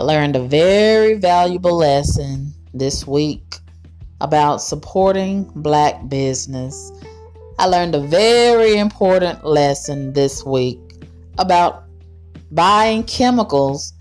I 0.00 0.02
learned 0.02 0.34
a 0.34 0.42
very 0.42 1.18
valuable 1.18 1.76
lesson 1.76 2.54
this 2.72 3.06
week 3.06 3.56
about 4.22 4.62
supporting 4.62 5.44
black 5.56 6.08
business. 6.08 6.90
I 7.58 7.66
learned 7.66 7.94
a 7.94 8.00
very 8.00 8.78
important 8.78 9.44
lesson 9.44 10.14
this 10.14 10.42
week 10.42 10.80
about 11.36 11.84
buying 12.50 13.04
chemicals 13.04 13.92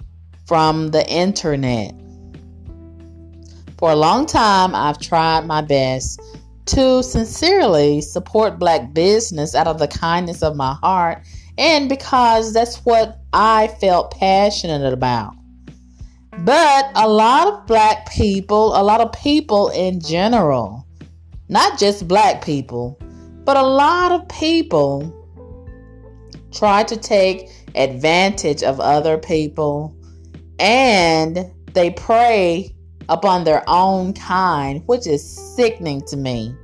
from 0.48 0.88
the 0.92 1.06
internet. 1.12 1.94
For 3.78 3.92
a 3.92 3.98
long 3.98 4.26
time, 4.26 4.74
I've 4.74 5.00
tried 5.00 5.48
my 5.48 5.60
best 5.60 6.22
to 6.68 7.04
sincerely 7.04 8.00
support 8.00 8.58
black 8.58 8.94
business 8.94 9.54
out 9.54 9.68
of 9.68 9.80
the 9.80 9.88
kindness 9.90 10.44
of 10.44 10.56
my 10.56 10.76
heart 10.76 11.28
and 11.58 11.90
because 11.90 12.54
that's 12.54 12.78
what 12.86 13.20
I 13.34 13.68
felt 13.82 14.18
passionate 14.18 14.94
about. 14.94 15.34
But 16.46 16.92
a 16.96 17.08
lot 17.08 17.48
of 17.48 17.68
black 17.68 18.10
people, 18.12 18.80
a 18.80 18.84
lot 18.84 19.02
of 19.02 19.12
people 19.12 19.70
in 19.70 20.00
general, 20.00 20.88
not 21.50 21.78
just 21.78 22.08
black 22.08 22.44
people, 22.44 22.98
but 23.44 23.58
a 23.58 23.64
lot 23.64 24.12
of 24.14 24.28
people 24.30 25.14
try 26.52 26.84
to 26.84 26.96
take 26.96 27.50
advantage 27.76 28.64
of 28.64 28.80
other 28.80 29.18
people 29.18 29.96
and 30.60 31.52
they 31.74 31.92
prey 31.92 32.74
upon 33.10 33.44
their 33.44 33.64
own 33.68 34.14
kind, 34.14 34.82
which 34.86 35.08
is 35.08 35.56
sickening 35.56 36.02
to 36.08 36.16
me. 36.16 36.56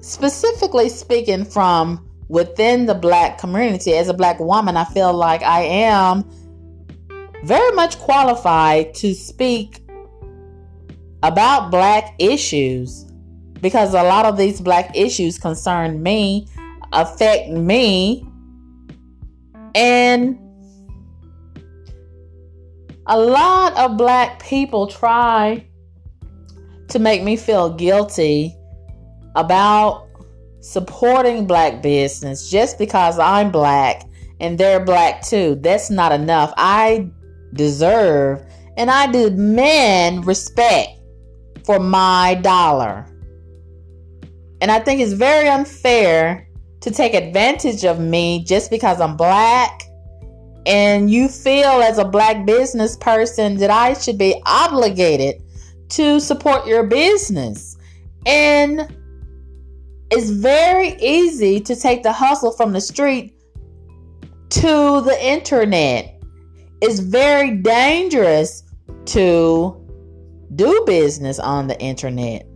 Specifically 0.00 0.88
speaking 0.88 1.44
from 1.44 2.08
within 2.28 2.86
the 2.86 2.94
black 2.94 3.38
community, 3.38 3.94
as 3.94 4.08
a 4.08 4.14
black 4.14 4.38
woman, 4.38 4.76
I 4.76 4.84
feel 4.84 5.12
like 5.12 5.42
I 5.42 5.62
am 5.62 6.24
very 7.44 7.72
much 7.72 7.98
qualified 7.98 8.94
to 8.94 9.14
speak 9.14 9.80
about 11.22 11.70
black 11.70 12.14
issues 12.18 13.04
because 13.60 13.94
a 13.94 14.02
lot 14.02 14.24
of 14.26 14.36
these 14.36 14.60
black 14.60 14.94
issues 14.96 15.38
concern 15.38 16.02
me, 16.02 16.46
affect 16.92 17.50
me, 17.50 18.26
and 19.74 20.38
a 23.06 23.18
lot 23.18 23.76
of 23.76 23.96
black 23.96 24.42
people 24.42 24.86
try 24.86 25.66
to 26.88 26.98
make 26.98 27.22
me 27.22 27.36
feel 27.36 27.70
guilty 27.70 28.54
about 29.34 30.06
supporting 30.60 31.46
black 31.46 31.82
business 31.82 32.50
just 32.50 32.78
because 32.78 33.18
I'm 33.18 33.50
black 33.50 34.02
and 34.40 34.58
they're 34.58 34.84
black 34.84 35.22
too. 35.22 35.56
That's 35.56 35.90
not 35.90 36.12
enough. 36.12 36.52
I 36.56 37.10
deserve 37.54 38.44
and 38.76 38.90
I 38.90 39.10
demand 39.10 40.26
respect 40.26 40.90
for 41.64 41.78
my 41.78 42.38
dollar. 42.42 43.06
And 44.60 44.70
I 44.70 44.80
think 44.80 45.00
it's 45.00 45.12
very 45.12 45.48
unfair 45.48 46.48
to 46.80 46.90
take 46.90 47.14
advantage 47.14 47.84
of 47.84 47.98
me 47.98 48.44
just 48.44 48.70
because 48.70 49.00
I'm 49.00 49.16
black 49.16 49.82
and 50.66 51.10
you 51.10 51.28
feel 51.28 51.82
as 51.82 51.98
a 51.98 52.04
black 52.04 52.46
business 52.46 52.96
person 52.96 53.56
that 53.56 53.70
I 53.70 53.94
should 53.94 54.18
be 54.18 54.40
obligated 54.46 55.42
to 55.90 56.20
support 56.20 56.66
your 56.66 56.84
business. 56.84 57.76
And 58.26 58.94
it's 60.10 60.30
very 60.30 60.96
easy 61.00 61.60
to 61.60 61.76
take 61.76 62.02
the 62.02 62.12
hustle 62.12 62.52
from 62.52 62.72
the 62.72 62.80
street 62.80 63.34
to 64.50 65.02
the 65.02 65.16
internet. 65.20 66.13
It's 66.86 67.00
very 67.00 67.52
dangerous 67.52 68.62
to 69.06 69.74
do 70.54 70.84
business 70.86 71.38
on 71.38 71.66
the 71.66 71.80
internet, 71.80 72.46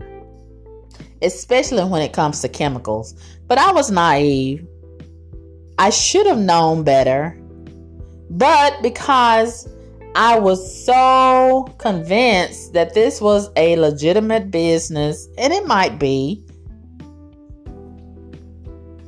especially 1.22 1.82
when 1.84 2.02
it 2.02 2.12
comes 2.12 2.42
to 2.42 2.48
chemicals. 2.50 3.14
But 3.46 3.56
I 3.56 3.72
was 3.72 3.90
naive. 3.90 4.66
I 5.78 5.88
should 5.88 6.26
have 6.26 6.36
known 6.38 6.82
better. 6.82 7.40
But 8.28 8.82
because 8.82 9.66
I 10.14 10.38
was 10.38 10.84
so 10.84 11.74
convinced 11.78 12.74
that 12.74 12.92
this 12.92 13.22
was 13.22 13.48
a 13.56 13.76
legitimate 13.76 14.50
business, 14.50 15.26
and 15.38 15.54
it 15.54 15.66
might 15.66 15.98
be, 15.98 16.44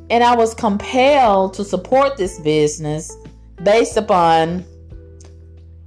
and 0.09 0.25
I 0.25 0.35
was 0.35 0.55
compelled 0.55 1.53
to 1.55 1.65
support 1.67 2.17
this 2.17 2.41
business 2.41 3.15
based 3.63 3.99
upon 3.99 4.65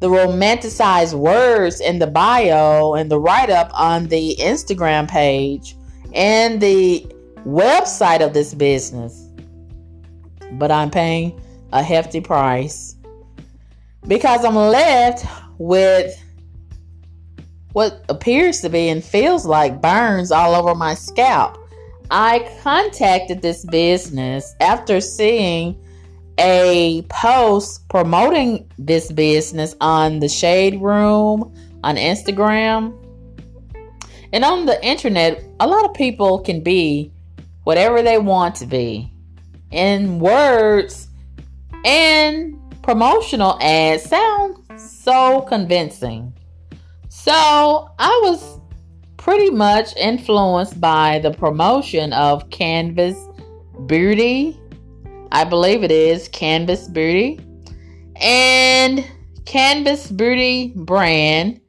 the 0.04 0.10
romanticized 0.10 1.14
words 1.14 1.80
in 1.80 1.98
the 1.98 2.08
bio 2.08 2.94
and 2.94 3.10
the 3.10 3.18
write 3.18 3.50
up 3.50 3.72
on 3.74 4.06
the 4.08 4.36
Instagram 4.38 5.10
page 5.10 5.78
and 6.14 6.60
the 6.60 7.08
website 7.46 8.20
of 8.20 8.34
this 8.34 8.54
business. 8.54 9.30
But 10.52 10.72
I'm 10.72 10.92
paying 10.92 11.40
a 11.72 11.82
hefty 11.82 12.20
price 12.20 12.98
because 14.06 14.44
I'm 14.44 14.58
left 14.58 15.26
with 15.58 16.22
what 17.72 18.04
appears 18.10 18.60
to 18.60 18.70
be 18.70 18.90
and 18.90 19.02
feels 19.02 19.46
like 19.46 19.82
burns 19.82 20.34
all 20.34 20.54
over 20.54 20.76
my 20.76 20.96
scalp. 20.96 21.58
I 22.12 22.40
contacted 22.62 23.42
this 23.42 23.64
business 23.64 24.54
after 24.60 25.00
seeing 25.00 25.82
a 26.38 27.04
post 27.10 27.88
promoting 27.90 28.70
this 28.78 29.12
business 29.12 29.76
on 29.82 30.20
the 30.20 30.30
Shade 30.30 30.82
Room 30.82 31.54
on 31.84 31.96
Instagram. 31.96 32.98
And 34.32 34.44
on 34.44 34.66
the 34.66 34.84
internet, 34.86 35.44
a 35.60 35.68
lot 35.68 35.86
of 35.86 35.94
people 35.94 36.40
can 36.40 36.62
be 36.62 37.12
whatever 37.64 38.02
they 38.02 38.18
want 38.18 38.56
to 38.56 38.66
be 38.66 39.12
in 39.72 40.20
words 40.20 41.08
and 41.86 42.60
promotional 42.82 43.58
ads 43.62 44.04
sound 44.04 44.58
so 44.80 45.42
convincing. 45.42 46.34
So 47.10 47.32
I 48.00 48.22
was 48.24 48.60
pretty 49.18 49.52
much 49.52 49.96
influenced 49.96 50.82
by 50.82 51.20
the 51.20 51.32
promotion 51.32 52.12
of 52.14 52.50
Canvas 52.50 53.18
Beauty. 53.86 54.60
I 55.34 55.44
believe 55.44 55.84
it 55.84 55.92
is 55.92 56.28
Canvas 56.28 56.88
Beauty. 56.88 57.40
And 58.22 59.06
Canvas 59.46 60.10
Beauty 60.12 60.72
brand 60.76 61.60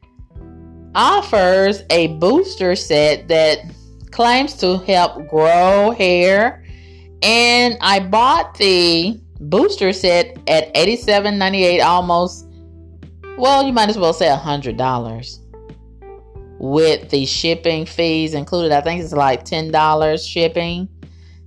offers 0.94 1.82
a 1.91 2.08
booster 2.19 2.76
set 2.76 3.26
that 3.28 3.58
claims 4.10 4.54
to 4.58 4.76
help 4.78 5.26
grow 5.28 5.92
hair. 5.92 6.62
And 7.22 7.78
I 7.80 8.00
bought 8.00 8.56
the 8.58 9.19
booster 9.41 9.94
set 9.94 10.38
at 10.46 10.72
$87.98 10.75 11.82
almost 11.82 12.46
well 13.36 13.64
you 13.64 13.72
might 13.72 13.88
as 13.88 13.98
well 13.98 14.12
say 14.12 14.28
a 14.28 14.36
hundred 14.36 14.76
dollars 14.76 15.41
with 16.58 17.10
the 17.10 17.26
shipping 17.26 17.84
fees 17.84 18.32
included 18.32 18.70
i 18.72 18.81
think 18.81 19.02
it's 19.02 19.12
like 19.12 19.44
ten 19.44 19.70
dollars 19.70 20.25
shipping 20.26 20.88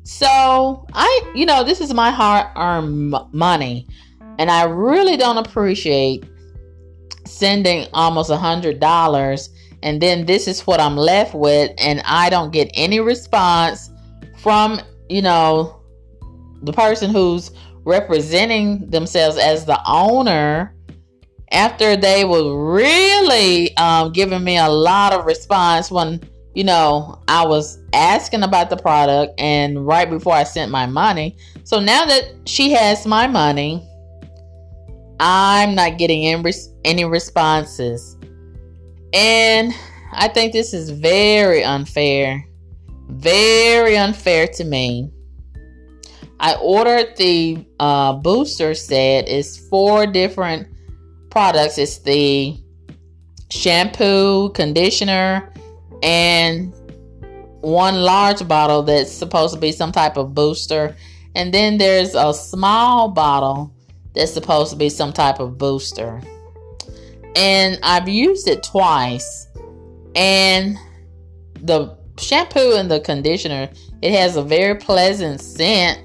so 0.08 0.86
i 0.94 1.32
you 1.36 1.46
know 1.46 1.66
this 1.66 1.82
is 1.82 1.94
my 1.94 2.10
hard-earned 2.10 3.14
money 3.34 3.86
and 4.40 4.50
i 4.50 4.64
really 4.64 5.18
don't 5.18 5.36
appreciate 5.36 6.24
sending 7.26 7.86
almost 7.92 8.30
a 8.30 8.38
hundred 8.38 8.80
dollars 8.80 9.50
and 9.84 10.02
then 10.02 10.26
this 10.26 10.48
is 10.48 10.62
what 10.62 10.80
i'm 10.80 10.96
left 10.96 11.34
with 11.34 11.72
and 11.78 12.02
i 12.06 12.30
don't 12.30 12.52
get 12.52 12.72
any 12.74 13.02
response 13.02 13.92
from 14.38 14.80
you 15.10 15.22
know 15.22 15.82
the 16.62 16.72
person 16.72 17.12
who's 17.12 17.52
representing 17.84 18.90
themselves 18.90 19.38
as 19.38 19.66
the 19.66 19.78
owner 19.86 20.74
after 21.52 21.98
they 21.98 22.24
were 22.24 22.74
really 22.74 23.76
um, 23.76 24.14
giving 24.14 24.46
me 24.46 24.58
a 24.58 24.70
lot 24.70 25.12
of 25.12 25.26
response 25.26 25.92
when 25.92 26.22
you 26.58 26.64
know 26.64 27.22
i 27.28 27.46
was 27.46 27.78
asking 27.94 28.42
about 28.42 28.72
the 28.72 28.76
product 28.76 29.32
and 29.40 29.86
right 29.86 30.10
before 30.10 30.34
i 30.34 30.44
sent 30.44 30.72
my 30.72 30.88
money 30.88 31.38
so 31.64 31.80
now 31.80 32.04
that 32.04 32.34
she 32.48 32.72
has 32.72 33.06
my 33.06 33.28
money 33.28 33.88
i'm 35.20 35.76
not 35.76 36.00
getting 36.00 36.26
any 36.84 37.06
responses 37.06 38.18
and 39.14 39.72
i 40.14 40.28
think 40.28 40.52
this 40.52 40.74
is 40.74 40.90
very 40.90 41.64
unfair 41.64 42.44
very 43.10 43.96
unfair 43.96 44.48
to 44.48 44.64
me 44.64 45.12
I 46.40 46.54
ordered 46.62 47.18
the 47.18 47.66
uh, 47.80 48.14
booster 48.14 48.76
set. 48.76 49.28
It's 49.28 49.58
four 49.70 50.06
different 50.06 50.68
products. 51.32 51.80
It's 51.80 51.98
the 51.98 52.56
shampoo, 53.50 54.50
conditioner, 54.50 55.52
and 56.04 56.74
one 57.62 57.96
large 57.96 58.48
bottle 58.48 58.84
that's 58.84 59.12
supposed 59.12 59.54
to 59.54 59.60
be 59.60 59.72
some 59.72 59.92
type 59.92 60.18
of 60.18 60.34
booster. 60.34 60.96
And 61.36 61.54
then 61.54 61.78
there's 61.78 62.16
a 62.16 62.34
small 62.34 63.10
bottle 63.10 63.74
that's 64.14 64.34
supposed 64.34 64.72
to 64.72 64.78
be 64.78 64.90
some 64.90 65.14
type 65.14 65.40
of 65.40 65.58
booster. 65.58 66.22
And 67.36 67.80
I've 67.84 68.10
used 68.10 68.48
it 68.48 68.64
twice. 68.64 69.48
And 70.16 70.78
the 71.62 71.96
shampoo 72.18 72.74
and 72.74 72.90
the 72.90 73.00
conditioner, 73.00 73.70
it 74.02 74.12
has 74.14 74.36
a 74.36 74.42
very 74.42 74.76
pleasant 74.76 75.42
scent. 75.42 76.00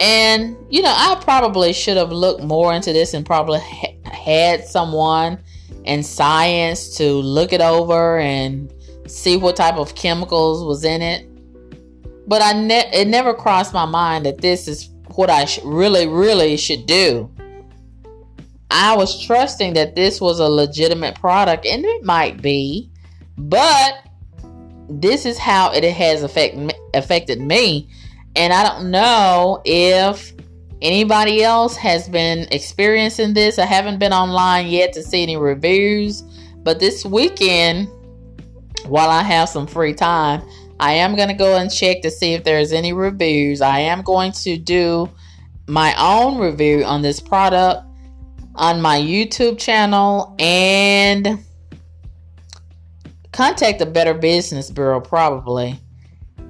And, 0.00 0.56
you 0.70 0.82
know, 0.82 0.94
I 0.94 1.18
probably 1.22 1.72
should 1.72 1.96
have 1.96 2.10
looked 2.10 2.42
more 2.42 2.72
into 2.72 2.92
this 2.92 3.14
and 3.14 3.24
probably 3.24 3.60
ha- 3.60 4.10
had 4.10 4.66
someone 4.66 5.38
in 5.90 6.04
science 6.04 6.96
to 6.96 7.14
look 7.14 7.52
it 7.52 7.60
over 7.60 8.20
and 8.20 8.72
see 9.08 9.36
what 9.36 9.56
type 9.56 9.74
of 9.74 9.96
chemicals 9.96 10.64
was 10.64 10.84
in 10.84 11.02
it. 11.02 11.26
But 12.28 12.42
I 12.42 12.52
ne- 12.52 12.90
it 12.92 13.08
never 13.08 13.34
crossed 13.34 13.74
my 13.74 13.86
mind 13.86 14.24
that 14.24 14.40
this 14.40 14.68
is 14.68 14.88
what 15.16 15.30
I 15.30 15.46
sh- 15.46 15.58
really, 15.64 16.06
really 16.06 16.56
should 16.56 16.86
do. 16.86 17.28
I 18.70 18.96
was 18.96 19.20
trusting 19.26 19.74
that 19.74 19.96
this 19.96 20.20
was 20.20 20.38
a 20.38 20.48
legitimate 20.48 21.16
product, 21.16 21.66
and 21.66 21.84
it 21.84 22.04
might 22.04 22.40
be, 22.40 22.88
but 23.36 23.94
this 24.88 25.26
is 25.26 25.38
how 25.38 25.72
it 25.72 25.82
has 25.82 26.22
affect, 26.22 26.56
affected 26.94 27.40
me. 27.40 27.88
And 28.36 28.52
I 28.52 28.62
don't 28.62 28.92
know 28.92 29.60
if 29.64 30.32
anybody 30.82 31.42
else 31.42 31.76
has 31.76 32.08
been 32.08 32.46
experiencing 32.50 33.34
this. 33.34 33.58
I 33.58 33.66
haven't 33.66 33.98
been 33.98 34.12
online 34.12 34.68
yet 34.68 34.92
to 34.94 35.02
see 35.02 35.22
any 35.22 35.36
reviews, 35.36 36.22
but 36.62 36.80
this 36.80 37.04
weekend, 37.04 37.88
while 38.86 39.10
I 39.10 39.22
have 39.22 39.48
some 39.48 39.66
free 39.66 39.94
time, 39.94 40.42
I 40.80 40.94
am 40.94 41.14
going 41.14 41.28
to 41.28 41.34
go 41.34 41.56
and 41.56 41.70
check 41.70 42.00
to 42.02 42.10
see 42.10 42.32
if 42.32 42.44
there's 42.44 42.72
any 42.72 42.92
reviews. 42.92 43.60
I 43.60 43.80
am 43.80 44.02
going 44.02 44.32
to 44.32 44.56
do 44.56 45.10
my 45.66 45.94
own 45.98 46.38
review 46.38 46.84
on 46.84 47.02
this 47.02 47.20
product 47.20 47.86
on 48.54 48.80
my 48.80 48.98
YouTube 48.98 49.58
channel 49.58 50.34
and 50.38 51.44
contact 53.32 53.78
the 53.78 53.86
Better 53.86 54.14
Business 54.14 54.70
Bureau 54.70 55.00
probably. 55.00 55.78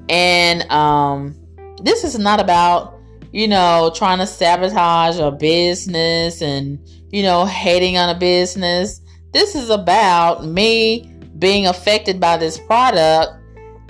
And 0.09 0.63
um, 0.71 1.37
this 1.83 2.05
is 2.05 2.19
not 2.19 2.41
about, 2.41 3.00
you 3.33 3.49
know, 3.49 3.93
trying 3.95 4.19
to 4.19 4.27
sabotage 4.27 5.19
a 5.19 5.31
business 5.31 6.43
and, 6.43 6.79
you 7.11 7.23
know, 7.23 7.47
hating 7.47 7.97
on 7.97 8.15
a 8.15 8.19
business. 8.19 9.01
This 9.33 9.55
is 9.55 9.71
about 9.71 10.45
me 10.45 11.13
being 11.39 11.67
affected 11.67 12.21
by 12.21 12.37
this 12.37 12.59
product 12.59 13.33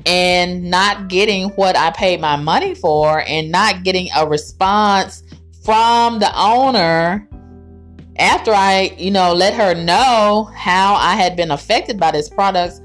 and 0.06 0.70
not 0.70 1.08
getting 1.08 1.48
what 1.50 1.76
I 1.76 1.90
paid 1.90 2.20
my 2.20 2.36
money 2.36 2.74
for 2.74 3.22
and 3.26 3.50
not 3.50 3.82
getting 3.82 4.08
a 4.16 4.26
response 4.26 5.22
from 5.64 6.18
the 6.18 6.30
owner 6.38 7.28
after 8.18 8.52
I, 8.52 8.94
you 8.98 9.10
know, 9.10 9.32
let 9.32 9.54
her 9.54 9.74
know 9.74 10.50
how 10.54 10.94
I 10.94 11.14
had 11.14 11.36
been 11.36 11.50
affected 11.50 11.98
by 11.98 12.10
this 12.10 12.28
product. 12.28 12.80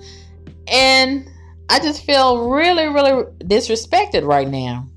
And 0.68 1.30
I 1.70 1.80
just 1.80 2.04
feel 2.04 2.50
really, 2.50 2.88
really 2.88 3.24
disrespected 3.44 4.26
right 4.26 4.48
now. 4.48 4.90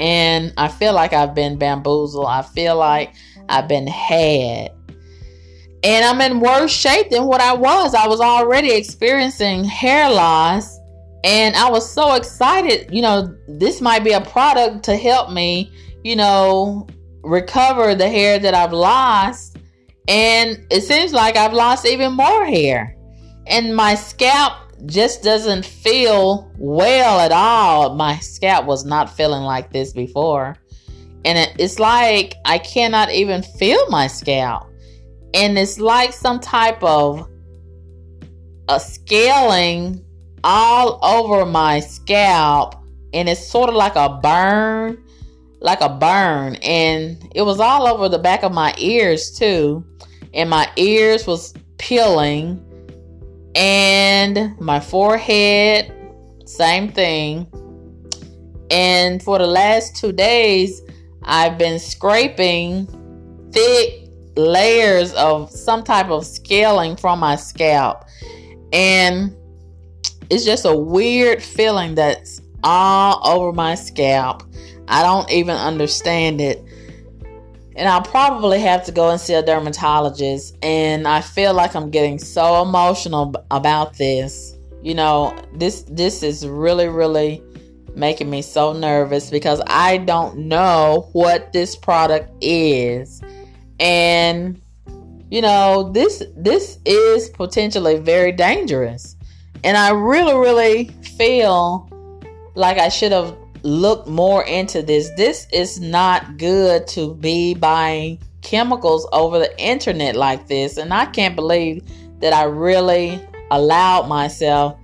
And 0.00 0.52
I 0.56 0.68
feel 0.68 0.94
like 0.94 1.12
I've 1.12 1.34
been 1.34 1.58
bamboozled. 1.58 2.26
I 2.26 2.42
feel 2.42 2.76
like 2.76 3.14
I've 3.48 3.68
been 3.68 3.86
had 3.86 4.70
and 5.82 6.04
I'm 6.04 6.20
in 6.20 6.40
worse 6.40 6.70
shape 6.70 7.10
than 7.10 7.24
what 7.24 7.40
I 7.40 7.54
was. 7.54 7.94
I 7.94 8.06
was 8.06 8.20
already 8.20 8.72
experiencing 8.72 9.64
hair 9.64 10.10
loss 10.10 10.78
and 11.24 11.56
I 11.56 11.70
was 11.70 11.90
so 11.90 12.14
excited. 12.14 12.92
You 12.92 13.02
know, 13.02 13.34
this 13.48 13.80
might 13.80 14.04
be 14.04 14.12
a 14.12 14.20
product 14.20 14.84
to 14.84 14.96
help 14.96 15.30
me, 15.30 15.72
you 16.04 16.16
know, 16.16 16.86
recover 17.22 17.94
the 17.94 18.08
hair 18.08 18.38
that 18.38 18.54
I've 18.54 18.72
lost. 18.72 19.56
And 20.08 20.66
it 20.70 20.82
seems 20.82 21.12
like 21.12 21.36
I've 21.36 21.52
lost 21.52 21.86
even 21.86 22.12
more 22.12 22.44
hair. 22.44 22.96
And 23.46 23.74
my 23.74 23.94
scalp 23.94 24.69
just 24.86 25.22
doesn't 25.22 25.64
feel 25.64 26.50
well 26.58 27.20
at 27.20 27.32
all. 27.32 27.94
My 27.94 28.16
scalp 28.18 28.66
was 28.66 28.84
not 28.84 29.14
feeling 29.14 29.42
like 29.42 29.72
this 29.72 29.92
before. 29.92 30.56
And 31.24 31.38
it's 31.58 31.78
like 31.78 32.36
I 32.44 32.58
cannot 32.58 33.10
even 33.12 33.42
feel 33.42 33.88
my 33.90 34.06
scalp. 34.06 34.68
And 35.34 35.58
it's 35.58 35.78
like 35.78 36.12
some 36.12 36.40
type 36.40 36.82
of 36.82 37.28
a 38.68 38.80
scaling 38.80 40.04
all 40.44 40.98
over 41.04 41.44
my 41.44 41.80
scalp 41.80 42.76
and 43.12 43.28
it's 43.28 43.46
sort 43.46 43.68
of 43.68 43.74
like 43.74 43.96
a 43.96 44.08
burn 44.22 45.02
like 45.60 45.80
a 45.82 45.88
burn 45.88 46.54
and 46.56 47.30
it 47.34 47.42
was 47.42 47.60
all 47.60 47.86
over 47.86 48.08
the 48.08 48.18
back 48.18 48.42
of 48.42 48.52
my 48.52 48.72
ears 48.78 49.30
too 49.30 49.84
and 50.32 50.48
my 50.48 50.70
ears 50.76 51.26
was 51.26 51.52
peeling 51.78 52.64
and 53.54 54.58
my 54.60 54.78
forehead 54.80 55.92
same 56.46 56.90
thing 56.90 57.46
and 58.70 59.22
for 59.22 59.38
the 59.38 59.46
last 59.46 59.96
two 59.96 60.12
days 60.12 60.82
i've 61.24 61.58
been 61.58 61.78
scraping 61.78 62.86
thick 63.52 64.08
layers 64.36 65.12
of 65.14 65.50
some 65.50 65.82
type 65.82 66.08
of 66.10 66.24
scaling 66.24 66.96
from 66.96 67.18
my 67.18 67.36
scalp 67.36 68.04
and 68.72 69.34
it's 70.30 70.44
just 70.44 70.64
a 70.64 70.74
weird 70.74 71.42
feeling 71.42 71.96
that's 71.96 72.40
all 72.62 73.26
over 73.28 73.52
my 73.52 73.74
scalp. 73.74 74.44
I 74.88 75.02
don't 75.02 75.30
even 75.30 75.56
understand 75.56 76.40
it. 76.40 76.64
And 77.80 77.88
I'll 77.88 78.02
probably 78.02 78.60
have 78.60 78.84
to 78.84 78.92
go 78.92 79.08
and 79.08 79.18
see 79.18 79.32
a 79.32 79.42
dermatologist. 79.42 80.54
And 80.62 81.08
I 81.08 81.22
feel 81.22 81.54
like 81.54 81.74
I'm 81.74 81.88
getting 81.90 82.18
so 82.18 82.60
emotional 82.60 83.34
about 83.50 83.96
this. 83.96 84.54
You 84.82 84.92
know, 84.92 85.34
this 85.54 85.84
this 85.88 86.22
is 86.22 86.46
really, 86.46 86.88
really 86.88 87.42
making 87.94 88.28
me 88.28 88.42
so 88.42 88.74
nervous 88.74 89.30
because 89.30 89.62
I 89.66 89.96
don't 89.96 90.40
know 90.40 91.08
what 91.14 91.54
this 91.54 91.74
product 91.74 92.30
is. 92.42 93.22
And 93.80 94.60
you 95.30 95.40
know, 95.40 95.90
this 95.90 96.22
this 96.36 96.80
is 96.84 97.30
potentially 97.30 97.98
very 97.98 98.30
dangerous. 98.30 99.16
And 99.64 99.78
I 99.78 99.92
really, 99.92 100.34
really 100.34 100.88
feel 101.16 101.88
like 102.54 102.76
I 102.76 102.90
should 102.90 103.12
have 103.12 103.34
looked 103.62 104.08
more 104.08 104.44
into 104.44 104.82
this. 104.82 105.10
This 105.16 105.46
is 105.52 105.80
not 105.80 106.38
good 106.38 106.86
to 106.88 107.14
be 107.14 107.54
buying 107.54 108.20
chemicals 108.42 109.06
over 109.12 109.38
the 109.38 109.60
internet 109.60 110.16
like 110.16 110.48
this. 110.48 110.76
And 110.76 110.92
I 110.92 111.06
can't 111.06 111.36
believe 111.36 111.84
that 112.20 112.32
I 112.32 112.44
really 112.44 113.20
allowed 113.50 114.08
myself 114.08 114.78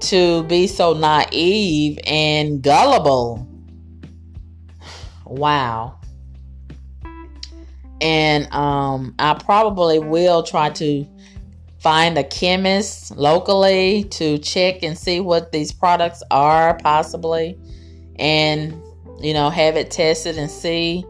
to 0.00 0.44
be 0.44 0.66
so 0.66 0.92
naive 0.94 1.98
and 2.06 2.62
gullible. 2.62 3.46
Wow. 5.24 5.98
And 8.00 8.52
um, 8.52 9.14
I 9.18 9.34
probably 9.34 9.98
will 9.98 10.42
try 10.42 10.70
to 10.70 11.06
find 11.80 12.16
a 12.16 12.24
chemist 12.24 13.16
locally 13.16 14.04
to 14.04 14.38
check 14.38 14.82
and 14.82 14.96
see 14.96 15.20
what 15.20 15.52
these 15.52 15.72
products 15.72 16.22
are 16.30 16.76
possibly 16.78 17.58
and 18.18 18.80
you 19.20 19.32
know 19.32 19.50
have 19.50 19.76
it 19.76 19.90
tested 19.90 20.38
and 20.38 20.50
see 20.50 21.04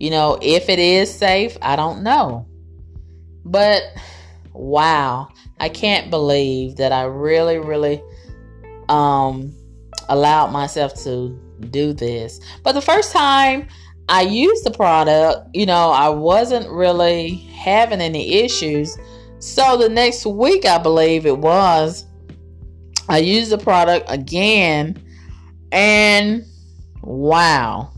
you 0.00 0.10
know 0.10 0.38
if 0.42 0.68
it 0.68 0.78
is 0.78 1.12
safe 1.12 1.56
i 1.62 1.76
don't 1.76 2.02
know. 2.02 2.46
But 3.44 3.82
wow 4.52 5.28
i 5.60 5.68
can't 5.68 6.10
believe 6.10 6.76
that 6.76 6.92
i 6.92 7.02
really 7.02 7.58
really 7.58 8.02
um 8.88 9.52
allowed 10.08 10.48
myself 10.52 10.94
to 11.02 11.38
do 11.70 11.92
this. 11.92 12.40
But 12.62 12.72
the 12.72 12.82
first 12.82 13.12
time 13.12 13.68
i 14.08 14.22
used 14.22 14.64
the 14.64 14.70
product 14.70 15.48
you 15.54 15.66
know 15.66 15.90
i 15.90 16.08
wasn't 16.08 16.68
really 16.70 17.36
having 17.64 18.00
any 18.00 18.34
issues. 18.34 18.96
So 19.38 19.76
the 19.76 19.88
next 19.88 20.24
week, 20.24 20.64
I 20.64 20.78
believe 20.78 21.26
it 21.26 21.38
was, 21.38 22.06
I 23.08 23.18
used 23.18 23.50
the 23.50 23.58
product 23.58 24.06
again, 24.08 25.02
and 25.74 26.46
wow. 27.02 27.90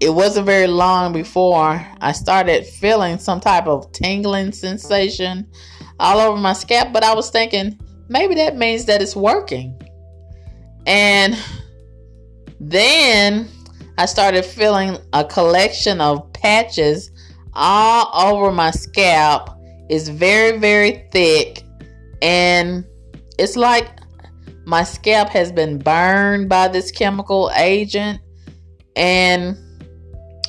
It 0.00 0.12
wasn't 0.12 0.46
very 0.46 0.66
long 0.66 1.12
before 1.12 1.86
I 2.00 2.12
started 2.12 2.66
feeling 2.66 3.18
some 3.18 3.40
type 3.40 3.68
of 3.68 3.92
tingling 3.92 4.50
sensation 4.50 5.46
all 6.00 6.18
over 6.18 6.40
my 6.40 6.54
scalp, 6.54 6.92
but 6.92 7.04
I 7.04 7.14
was 7.14 7.30
thinking 7.30 7.78
maybe 8.08 8.34
that 8.36 8.56
means 8.56 8.86
that 8.86 9.00
it's 9.00 9.14
working. 9.14 9.80
And 10.86 11.38
then 12.58 13.48
I 13.98 14.06
started 14.06 14.44
feeling 14.44 14.96
a 15.12 15.24
collection 15.24 16.00
of 16.00 16.32
patches 16.32 17.10
all 17.52 18.34
over 18.34 18.50
my 18.50 18.70
scalp. 18.70 19.50
It's 19.88 20.08
very, 20.08 20.58
very 20.58 21.06
thick. 21.12 21.62
And 22.22 22.84
it's 23.38 23.56
like 23.56 24.01
my 24.64 24.84
scalp 24.84 25.28
has 25.30 25.50
been 25.52 25.78
burned 25.78 26.48
by 26.48 26.68
this 26.68 26.90
chemical 26.90 27.50
agent. 27.56 28.20
And 28.96 29.56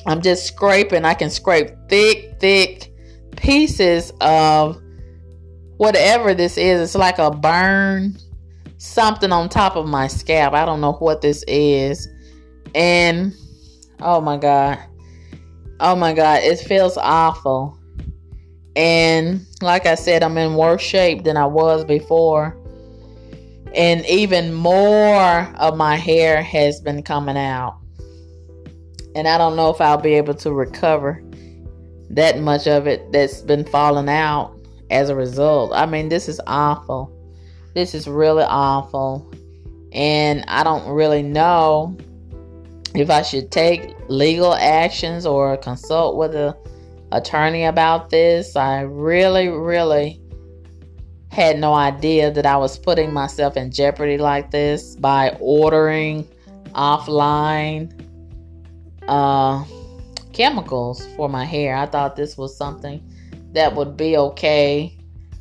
I'm 0.06 0.20
just 0.20 0.46
scraping. 0.46 1.04
I 1.04 1.14
can 1.14 1.30
scrape 1.30 1.70
thick, 1.88 2.36
thick 2.40 2.92
pieces 3.36 4.12
of 4.20 4.80
whatever 5.76 6.34
this 6.34 6.56
is. 6.56 6.80
It's 6.80 6.94
like 6.94 7.18
a 7.18 7.30
burn 7.30 8.16
something 8.78 9.32
on 9.32 9.48
top 9.48 9.76
of 9.76 9.86
my 9.86 10.06
scalp. 10.06 10.54
I 10.54 10.64
don't 10.64 10.80
know 10.80 10.92
what 10.92 11.20
this 11.22 11.42
is. 11.48 12.06
And 12.74 13.32
oh 14.00 14.20
my 14.20 14.36
God. 14.36 14.78
Oh 15.80 15.96
my 15.96 16.12
God. 16.12 16.42
It 16.42 16.58
feels 16.58 16.96
awful. 16.96 17.78
And 18.76 19.46
like 19.62 19.86
I 19.86 19.94
said, 19.94 20.22
I'm 20.22 20.36
in 20.36 20.54
worse 20.54 20.82
shape 20.82 21.24
than 21.24 21.36
I 21.36 21.46
was 21.46 21.84
before. 21.84 22.60
And 23.74 24.06
even 24.06 24.52
more 24.52 25.52
of 25.56 25.76
my 25.76 25.96
hair 25.96 26.42
has 26.42 26.80
been 26.80 27.02
coming 27.02 27.36
out. 27.36 27.78
And 29.16 29.26
I 29.26 29.38
don't 29.38 29.56
know 29.56 29.70
if 29.70 29.80
I'll 29.80 30.00
be 30.00 30.14
able 30.14 30.34
to 30.34 30.52
recover 30.52 31.22
that 32.10 32.38
much 32.38 32.66
of 32.66 32.86
it 32.86 33.10
that's 33.12 33.40
been 33.40 33.64
falling 33.64 34.08
out 34.08 34.56
as 34.90 35.08
a 35.08 35.16
result. 35.16 35.72
I 35.74 35.86
mean, 35.86 36.08
this 36.08 36.28
is 36.28 36.40
awful. 36.46 37.10
This 37.74 37.94
is 37.94 38.06
really 38.06 38.44
awful. 38.44 39.32
And 39.92 40.44
I 40.46 40.62
don't 40.62 40.88
really 40.88 41.22
know 41.22 41.96
if 42.94 43.10
I 43.10 43.22
should 43.22 43.50
take 43.50 43.94
legal 44.08 44.54
actions 44.54 45.26
or 45.26 45.56
consult 45.56 46.16
with 46.16 46.34
a 46.34 46.56
attorney 47.12 47.64
about 47.64 48.10
this. 48.10 48.56
I 48.56 48.82
really, 48.82 49.48
really 49.48 50.20
had 51.34 51.58
no 51.58 51.74
idea 51.74 52.30
that 52.30 52.46
I 52.46 52.56
was 52.56 52.78
putting 52.78 53.12
myself 53.12 53.56
in 53.56 53.72
jeopardy 53.72 54.18
like 54.18 54.52
this 54.52 54.94
by 54.94 55.36
ordering 55.40 56.28
offline 56.74 57.90
uh, 59.08 59.64
chemicals 60.32 61.04
for 61.16 61.28
my 61.28 61.44
hair. 61.44 61.76
I 61.76 61.86
thought 61.86 62.14
this 62.14 62.38
was 62.38 62.56
something 62.56 63.02
that 63.52 63.74
would 63.74 63.96
be 63.96 64.16
okay. 64.16 64.96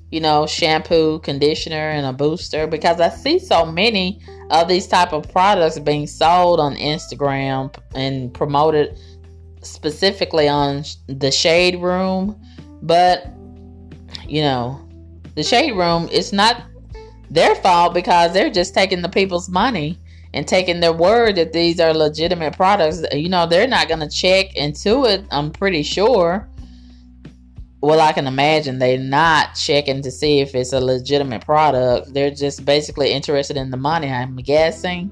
You 0.09 0.19
know, 0.19 0.45
shampoo, 0.45 1.19
conditioner, 1.19 1.89
and 1.89 2.05
a 2.05 2.13
booster 2.13 2.67
because 2.67 3.00
I 3.00 3.09
see 3.09 3.39
so 3.39 3.65
many 3.65 4.19
of 4.51 4.67
these 4.67 4.88
type 4.88 5.13
of 5.13 5.31
products 5.31 5.79
being 5.79 6.05
sold 6.07 6.59
on 6.59 6.75
Instagram 6.75 7.75
and 7.95 8.33
promoted 8.33 8.97
specifically 9.62 10.47
on 10.47 10.83
the 11.07 11.31
shade 11.31 11.81
room. 11.81 12.39
But 12.81 13.27
you 14.27 14.41
know, 14.41 14.83
the 15.35 15.43
shade 15.43 15.71
room 15.71 16.07
it's 16.11 16.31
not 16.31 16.63
their 17.29 17.55
fault 17.55 17.93
because 17.93 18.33
they're 18.33 18.51
just 18.51 18.73
taking 18.73 19.01
the 19.01 19.09
people's 19.09 19.49
money 19.49 19.99
and 20.33 20.47
taking 20.47 20.79
their 20.79 20.93
word 20.93 21.35
that 21.35 21.53
these 21.53 21.79
are 21.79 21.93
legitimate 21.93 22.55
products. 22.55 23.03
You 23.11 23.29
know, 23.29 23.45
they're 23.45 23.67
not 23.67 23.87
going 23.87 23.99
to 23.99 24.09
check 24.09 24.55
into 24.55 25.05
it, 25.05 25.25
I'm 25.31 25.51
pretty 25.51 25.83
sure 25.83 26.49
well, 27.83 27.99
I 27.99 28.13
can 28.13 28.27
imagine 28.27 28.79
they're 28.79 28.97
not 28.97 29.55
checking 29.55 30.01
to 30.03 30.09
see 30.09 30.39
if 30.39 30.55
it's 30.55 30.71
a 30.71 30.79
legitimate 30.79 31.43
product. 31.43 32.13
They're 32.13 32.31
just 32.31 32.63
basically 32.63 33.11
interested 33.11 33.57
in 33.57 33.71
the 33.71 33.77
money, 33.77 34.07
I'm 34.09 34.37
guessing. 34.37 35.11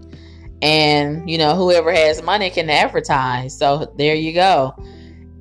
And, 0.62 1.30
you 1.30 1.38
know, 1.38 1.54
whoever 1.54 1.92
has 1.92 2.24
money 2.24 2.50
can 2.50 2.70
advertise. 2.70 3.58
So 3.58 3.94
there 3.98 4.16
you 4.16 4.32
go. 4.32 4.74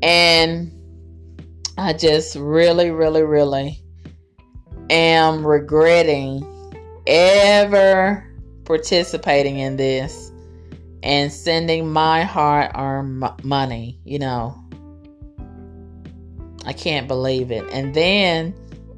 And 0.03 0.73
I 1.79 1.93
just 1.93 2.35
really, 2.35 2.91
really, 2.91 3.23
really 3.23 3.81
am 4.91 5.47
regretting 5.47 6.47
ever 7.07 8.27
participating 8.65 9.59
in 9.59 9.77
this 9.77 10.31
and 11.03 11.33
sending 11.33 11.91
my 11.91 12.23
hard 12.23 12.71
earned 12.77 13.25
money, 13.43 13.99
you 14.05 14.19
know 14.19 14.61
I 16.65 16.73
can't 16.73 17.09
believe 17.09 17.51
it. 17.51 17.65
And 17.73 17.95
then 17.95 18.55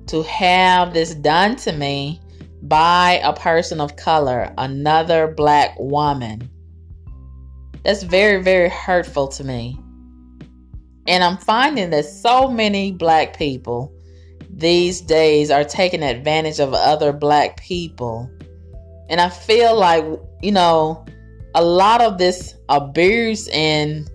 to 0.09 0.23
have 0.25 0.93
this 0.93 1.15
done 1.15 1.57
to 1.57 1.73
me 1.73 2.21
by 2.63 3.21
a 3.25 3.33
person 3.33 3.81
of 3.81 3.97
color, 3.97 4.53
another 4.59 5.29
black 5.29 5.79
woman. 5.79 6.49
That's 7.85 8.03
very, 8.03 8.43
very 8.43 8.69
hurtful 8.69 9.29
to 9.29 9.45
me. 9.45 9.79
And 11.07 11.25
I'm 11.25 11.37
finding 11.37 11.91
that 11.91 12.05
so 12.05 12.49
many 12.49 12.93
black 12.93 13.37
people 13.37 13.93
these 14.53 15.01
days 15.01 15.51
are 15.51 15.65
taking 15.65 16.03
advantage 16.03 16.61
of 16.61 16.75
other 16.75 17.13
black 17.13 17.59
people. 17.61 18.31
And 19.09 19.21
I 19.21 19.29
feel 19.29 19.77
like, 19.77 20.05
you 20.43 20.53
know, 20.53 21.05
a 21.55 21.63
lot 21.63 22.01
of 22.01 22.19
this 22.19 22.55
abuse 22.69 23.49
and 23.49 24.11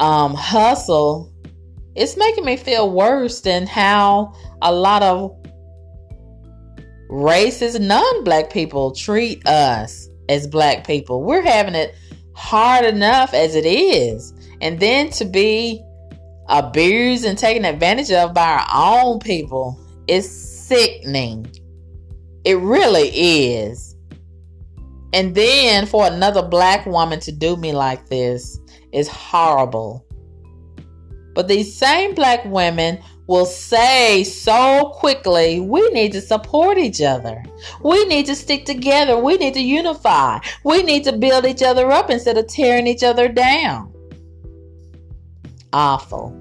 um, 0.00 0.34
hustle 0.34 1.32
it's 1.96 2.16
making 2.16 2.44
me 2.44 2.58
feel 2.58 2.90
worse 2.90 3.40
than 3.40 3.66
how 3.66 4.34
a 4.60 4.70
lot 4.70 5.02
of 5.02 5.34
racist 7.10 7.80
non-black 7.80 8.52
people 8.52 8.92
treat 8.92 9.46
us 9.46 10.08
as 10.28 10.46
black 10.46 10.86
people. 10.86 11.22
We're 11.22 11.42
having 11.42 11.74
it 11.74 11.94
hard 12.34 12.84
enough 12.84 13.32
as 13.32 13.54
it 13.54 13.64
is. 13.64 14.34
And 14.60 14.78
then 14.78 15.08
to 15.12 15.24
be 15.24 15.82
abused 16.48 17.24
and 17.24 17.38
taken 17.38 17.64
advantage 17.64 18.10
of 18.10 18.34
by 18.34 18.64
our 18.72 19.04
own 19.04 19.18
people 19.18 19.80
is 20.06 20.28
sickening. 20.28 21.50
It 22.44 22.58
really 22.58 23.08
is. 23.08 23.96
And 25.12 25.34
then 25.34 25.86
for 25.86 26.06
another 26.06 26.42
black 26.42 26.86
woman 26.86 27.20
to 27.20 27.32
do 27.32 27.56
me 27.56 27.72
like 27.72 28.08
this 28.08 28.58
is 28.92 29.08
horrible. 29.08 30.04
But 31.34 31.48
these 31.48 31.76
same 31.76 32.14
black 32.14 32.44
women 32.44 32.98
will 33.26 33.46
say 33.46 34.24
so 34.24 34.92
quickly, 34.94 35.60
we 35.60 35.88
need 35.90 36.12
to 36.12 36.20
support 36.20 36.78
each 36.78 37.00
other. 37.02 37.42
We 37.82 38.04
need 38.06 38.26
to 38.26 38.34
stick 38.34 38.64
together. 38.64 39.18
We 39.18 39.36
need 39.36 39.54
to 39.54 39.60
unify. 39.60 40.38
We 40.64 40.82
need 40.82 41.04
to 41.04 41.16
build 41.16 41.44
each 41.44 41.62
other 41.62 41.90
up 41.90 42.10
instead 42.10 42.38
of 42.38 42.46
tearing 42.46 42.86
each 42.86 43.02
other 43.02 43.28
down. 43.28 43.92
Awful. 45.72 46.34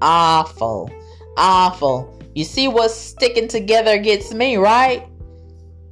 Awful. 0.00 0.90
Awful. 1.36 2.18
You 2.34 2.44
see 2.44 2.68
what 2.68 2.90
sticking 2.90 3.48
together 3.48 3.98
gets 3.98 4.32
me, 4.32 4.56
right? 4.56 5.06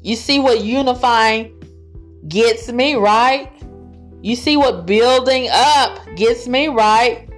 You 0.02 0.16
see 0.16 0.38
what 0.38 0.62
unifying 0.62 1.56
gets 2.28 2.70
me, 2.72 2.94
right? 2.94 3.52
You 4.22 4.36
see 4.36 4.56
what 4.56 4.86
building 4.86 5.48
up 5.50 5.98
gets 6.16 6.46
me, 6.46 6.68
right? 6.68 7.28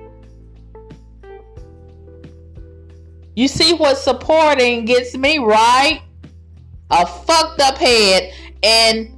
You 3.35 3.49
see 3.49 3.73
what 3.73 3.97
supporting 3.99 4.85
gets 4.85 5.17
me, 5.17 5.39
right? 5.39 6.03
A 6.91 7.07
fucked 7.07 7.61
up 7.61 7.79
head 7.79 8.33
and 8.63 9.09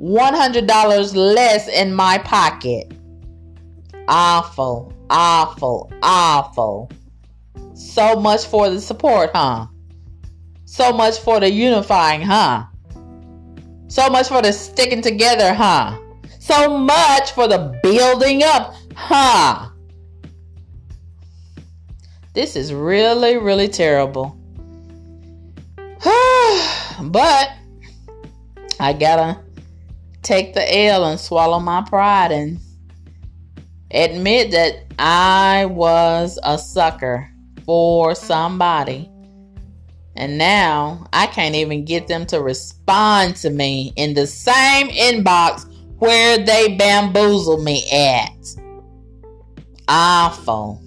$100 0.00 1.14
less 1.14 1.68
in 1.68 1.94
my 1.94 2.18
pocket. 2.18 2.92
Awful, 4.08 4.92
awful, 5.12 5.92
awful. 6.02 6.90
So 7.74 8.18
much 8.18 8.46
for 8.46 8.70
the 8.70 8.80
support, 8.80 9.30
huh? 9.34 9.66
So 10.64 10.92
much 10.92 11.18
for 11.18 11.38
the 11.38 11.50
unifying, 11.50 12.22
huh? 12.22 12.64
So 13.88 14.08
much 14.08 14.28
for 14.28 14.40
the 14.40 14.52
sticking 14.52 15.02
together, 15.02 15.52
huh? 15.52 15.98
So 16.40 16.78
much 16.78 17.32
for 17.32 17.46
the 17.46 17.78
building 17.82 18.42
up, 18.42 18.74
huh? 18.94 19.68
This 22.32 22.56
is 22.56 22.72
really, 22.72 23.36
really 23.36 23.68
terrible. 23.68 24.38
but 27.02 27.52
I 28.80 28.94
gotta 28.98 29.38
take 30.22 30.54
the 30.54 30.86
L 30.86 31.04
and 31.04 31.20
swallow 31.20 31.60
my 31.60 31.82
pride 31.82 32.32
and 32.32 32.58
admit 33.90 34.50
that 34.52 34.91
I 35.04 35.66
was 35.66 36.38
a 36.44 36.56
sucker 36.56 37.28
for 37.66 38.14
somebody. 38.14 39.10
And 40.14 40.38
now 40.38 41.08
I 41.12 41.26
can't 41.26 41.56
even 41.56 41.84
get 41.84 42.06
them 42.06 42.24
to 42.26 42.40
respond 42.40 43.34
to 43.36 43.50
me 43.50 43.92
in 43.96 44.14
the 44.14 44.28
same 44.28 44.90
inbox 44.90 45.68
where 45.98 46.38
they 46.38 46.76
bamboozled 46.76 47.64
me 47.64 47.84
at. 47.90 48.54
Awful. 49.88 50.80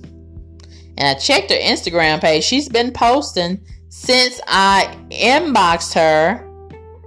And 0.98 1.10
I 1.10 1.15
checked 1.15 1.51
her 1.51 1.57
Instagram 1.57 2.22
page. 2.22 2.45
She's 2.45 2.69
been 2.69 2.93
posting 2.93 3.60
since 3.89 4.39
I 4.48 4.98
inboxed 5.10 5.93
her 5.95 6.50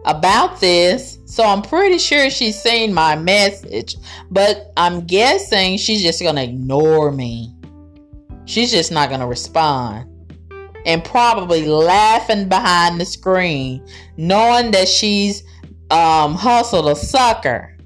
about 0.04 0.60
this. 0.60 1.17
So 1.28 1.44
I'm 1.44 1.60
pretty 1.60 1.98
sure 1.98 2.30
she's 2.30 2.60
seen 2.60 2.94
my 2.94 3.14
message. 3.14 3.96
But 4.30 4.72
I'm 4.78 5.06
guessing 5.06 5.76
she's 5.76 6.02
just 6.02 6.22
going 6.22 6.36
to 6.36 6.42
ignore 6.42 7.12
me. 7.12 7.54
She's 8.46 8.70
just 8.70 8.90
not 8.90 9.10
going 9.10 9.20
to 9.20 9.26
respond. 9.26 10.06
And 10.86 11.04
probably 11.04 11.66
laughing 11.66 12.48
behind 12.48 12.98
the 12.98 13.04
screen, 13.04 13.86
knowing 14.16 14.70
that 14.70 14.88
she's 14.88 15.42
um, 15.90 16.34
hustled 16.34 16.88
a 16.88 16.96
sucker. 16.96 17.76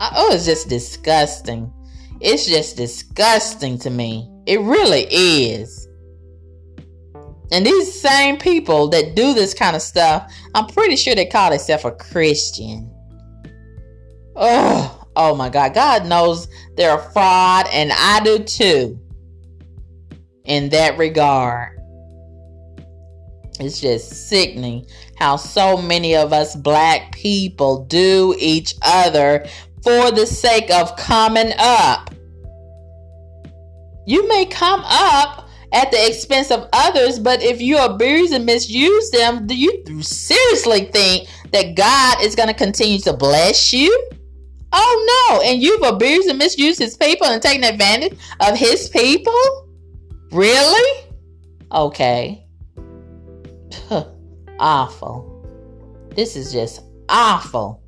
Oh, 0.00 0.32
it's 0.32 0.46
just 0.46 0.70
disgusting. 0.70 1.70
It's 2.20 2.46
just 2.46 2.78
disgusting 2.78 3.78
to 3.80 3.90
me. 3.90 4.30
It 4.46 4.60
really 4.60 5.02
is. 5.10 5.85
And 7.52 7.64
these 7.64 7.98
same 7.98 8.38
people 8.38 8.88
that 8.88 9.14
do 9.14 9.32
this 9.32 9.54
kind 9.54 9.76
of 9.76 9.82
stuff, 9.82 10.32
I'm 10.54 10.66
pretty 10.66 10.96
sure 10.96 11.14
they 11.14 11.26
call 11.26 11.50
themselves 11.50 11.84
a 11.84 11.92
Christian. 11.92 12.92
Oh, 14.34 15.06
oh 15.14 15.34
my 15.34 15.48
God. 15.48 15.74
God 15.74 16.06
knows 16.06 16.48
they're 16.76 16.98
a 16.98 17.12
fraud, 17.12 17.66
and 17.72 17.92
I 17.92 18.20
do 18.24 18.38
too. 18.40 18.98
In 20.44 20.68
that 20.70 20.98
regard, 20.98 21.80
it's 23.58 23.80
just 23.80 24.28
sickening 24.28 24.86
how 25.16 25.36
so 25.36 25.80
many 25.80 26.14
of 26.14 26.32
us 26.32 26.54
black 26.54 27.12
people 27.12 27.84
do 27.84 28.34
each 28.38 28.74
other 28.82 29.46
for 29.82 30.10
the 30.10 30.26
sake 30.26 30.70
of 30.70 30.96
coming 30.96 31.52
up. 31.58 32.14
You 34.06 34.28
may 34.28 34.46
come 34.46 34.82
up 34.84 35.45
at 35.76 35.90
the 35.90 36.06
expense 36.08 36.50
of 36.50 36.66
others, 36.72 37.18
but 37.18 37.42
if 37.42 37.60
you 37.60 37.76
abuse 37.76 38.32
and 38.32 38.46
misuse 38.46 39.10
them, 39.10 39.46
do 39.46 39.54
you 39.54 39.84
seriously 40.02 40.86
think 40.86 41.28
that 41.52 41.76
God 41.76 42.22
is 42.22 42.34
going 42.34 42.48
to 42.48 42.54
continue 42.54 42.98
to 43.00 43.12
bless 43.12 43.74
you? 43.74 44.10
Oh 44.72 45.28
no, 45.30 45.42
and 45.42 45.62
you've 45.62 45.82
abused 45.82 46.30
and 46.30 46.38
misused 46.38 46.78
his 46.78 46.96
people 46.96 47.26
and 47.26 47.42
taken 47.42 47.62
advantage 47.62 48.18
of 48.40 48.56
his 48.56 48.88
people? 48.88 49.68
Really? 50.32 51.04
Okay. 51.70 52.46
awful. 54.58 55.46
This 56.14 56.36
is 56.36 56.52
just 56.52 56.80
awful. 57.10 57.82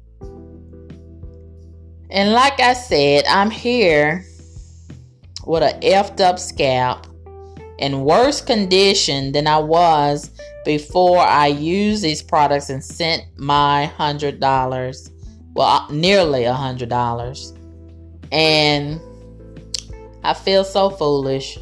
And 2.10 2.32
like 2.32 2.60
I 2.60 2.74
said, 2.74 3.24
I'm 3.26 3.50
here 3.50 4.26
with 5.46 5.62
a 5.62 5.78
effed 5.80 6.20
up 6.20 6.38
scalp 6.38 7.07
in 7.78 8.00
worse 8.04 8.40
condition 8.40 9.32
than 9.32 9.46
I 9.46 9.58
was 9.58 10.30
before 10.64 11.20
I 11.20 11.46
used 11.46 12.02
these 12.02 12.22
products 12.22 12.70
and 12.70 12.82
sent 12.82 13.24
my 13.36 13.86
hundred 13.86 14.40
dollars. 14.40 15.10
Well, 15.54 15.86
nearly 15.90 16.44
a 16.44 16.52
hundred 16.52 16.88
dollars. 16.88 17.54
And 18.30 19.00
I 20.22 20.34
feel 20.34 20.64
so 20.64 20.90
foolish 20.90 21.58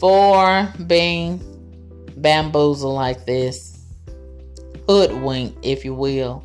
for 0.00 0.72
being 0.86 1.40
bamboozled 2.16 2.94
like 2.94 3.24
this, 3.24 3.78
hoodwinked, 4.88 5.58
if 5.64 5.84
you 5.84 5.94
will. 5.94 6.42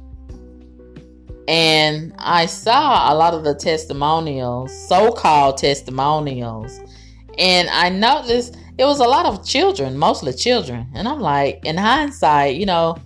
And 1.48 2.14
I 2.18 2.46
saw 2.46 3.12
a 3.12 3.16
lot 3.16 3.34
of 3.34 3.44
the 3.44 3.56
testimonials, 3.56 4.72
so 4.88 5.12
called 5.12 5.58
testimonials. 5.58 6.80
And 7.42 7.72
I 7.72 7.90
noticed 7.90 8.56
it 8.78 8.86
was 8.86 9.00
a 9.00 9.04
lot 9.04 9.26
of 9.26 9.44
children, 9.44 9.98
mostly 9.98 10.32
children. 10.32 10.88
And 10.94 11.08
I'm 11.08 11.20
like, 11.20 11.66
in 11.66 11.76
hindsight, 11.76 12.56
you 12.56 12.68
know, 12.68 12.98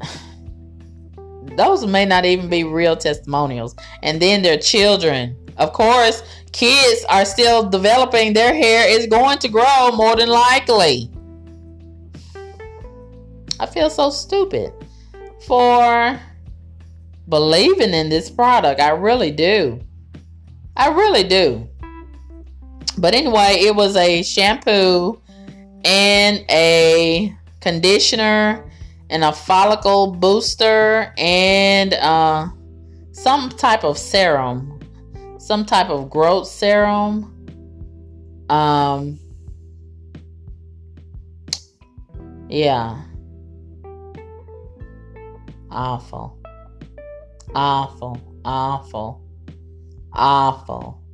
those 1.56 1.84
may 1.84 2.04
not 2.04 2.24
even 2.24 2.48
be 2.48 2.62
real 2.62 2.96
testimonials. 2.96 3.74
And 4.04 4.22
then 4.22 4.42
their 4.42 4.58
children. 4.58 5.36
Of 5.56 5.72
course, 5.72 6.22
kids 6.52 7.04
are 7.08 7.24
still 7.24 7.68
developing, 7.68 8.32
their 8.32 8.54
hair 8.54 8.88
is 8.88 9.08
going 9.08 9.38
to 9.38 9.48
grow 9.48 9.90
more 9.92 10.14
than 10.14 10.28
likely. 10.28 11.10
I 13.58 13.66
feel 13.66 13.90
so 13.90 14.10
stupid 14.10 14.72
for 15.46 16.20
believing 17.28 17.92
in 17.92 18.08
this 18.08 18.30
product. 18.30 18.80
I 18.80 18.90
really 18.90 19.32
do. 19.32 19.80
I 20.76 20.90
really 20.90 21.24
do. 21.24 21.68
But 22.98 23.14
anyway, 23.14 23.58
it 23.60 23.74
was 23.74 23.96
a 23.96 24.22
shampoo 24.22 25.20
and 25.84 26.44
a 26.50 27.34
conditioner 27.60 28.68
and 29.10 29.22
a 29.22 29.32
follicle 29.32 30.12
booster 30.12 31.12
and 31.16 31.94
uh, 31.94 32.48
some 33.12 33.50
type 33.50 33.84
of 33.84 33.98
serum, 33.98 34.80
some 35.38 35.64
type 35.64 35.90
of 35.90 36.10
growth 36.10 36.48
serum. 36.48 37.32
Um, 38.48 39.18
yeah, 42.48 43.02
awful. 45.70 46.38
Awful, 47.54 48.20
awful, 48.44 49.22
awful. 50.12 51.05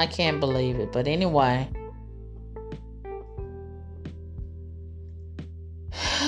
I 0.00 0.06
can't 0.06 0.40
believe 0.40 0.80
it. 0.80 0.92
But 0.92 1.06
anyway. 1.06 1.68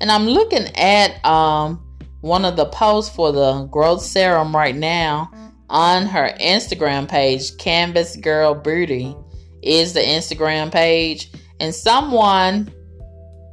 and 0.00 0.10
I'm 0.10 0.26
looking 0.26 0.68
at 0.76 1.24
um 1.24 1.84
one 2.20 2.44
of 2.44 2.56
the 2.56 2.66
posts 2.66 3.14
for 3.14 3.32
the 3.32 3.64
growth 3.64 4.02
serum 4.02 4.54
right 4.54 4.76
now 4.76 5.30
on 5.68 6.06
her 6.06 6.30
Instagram 6.40 7.08
page, 7.08 7.56
Canvas 7.56 8.14
Girl 8.16 8.54
Beauty 8.54 9.16
is 9.62 9.92
the 9.94 10.00
Instagram 10.00 10.70
page. 10.70 11.30
And 11.58 11.74
someone 11.74 12.72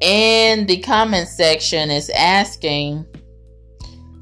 in 0.02 0.68
the 0.68 0.82
comment 0.82 1.30
section 1.30 1.90
is 1.90 2.10
asking, 2.12 3.06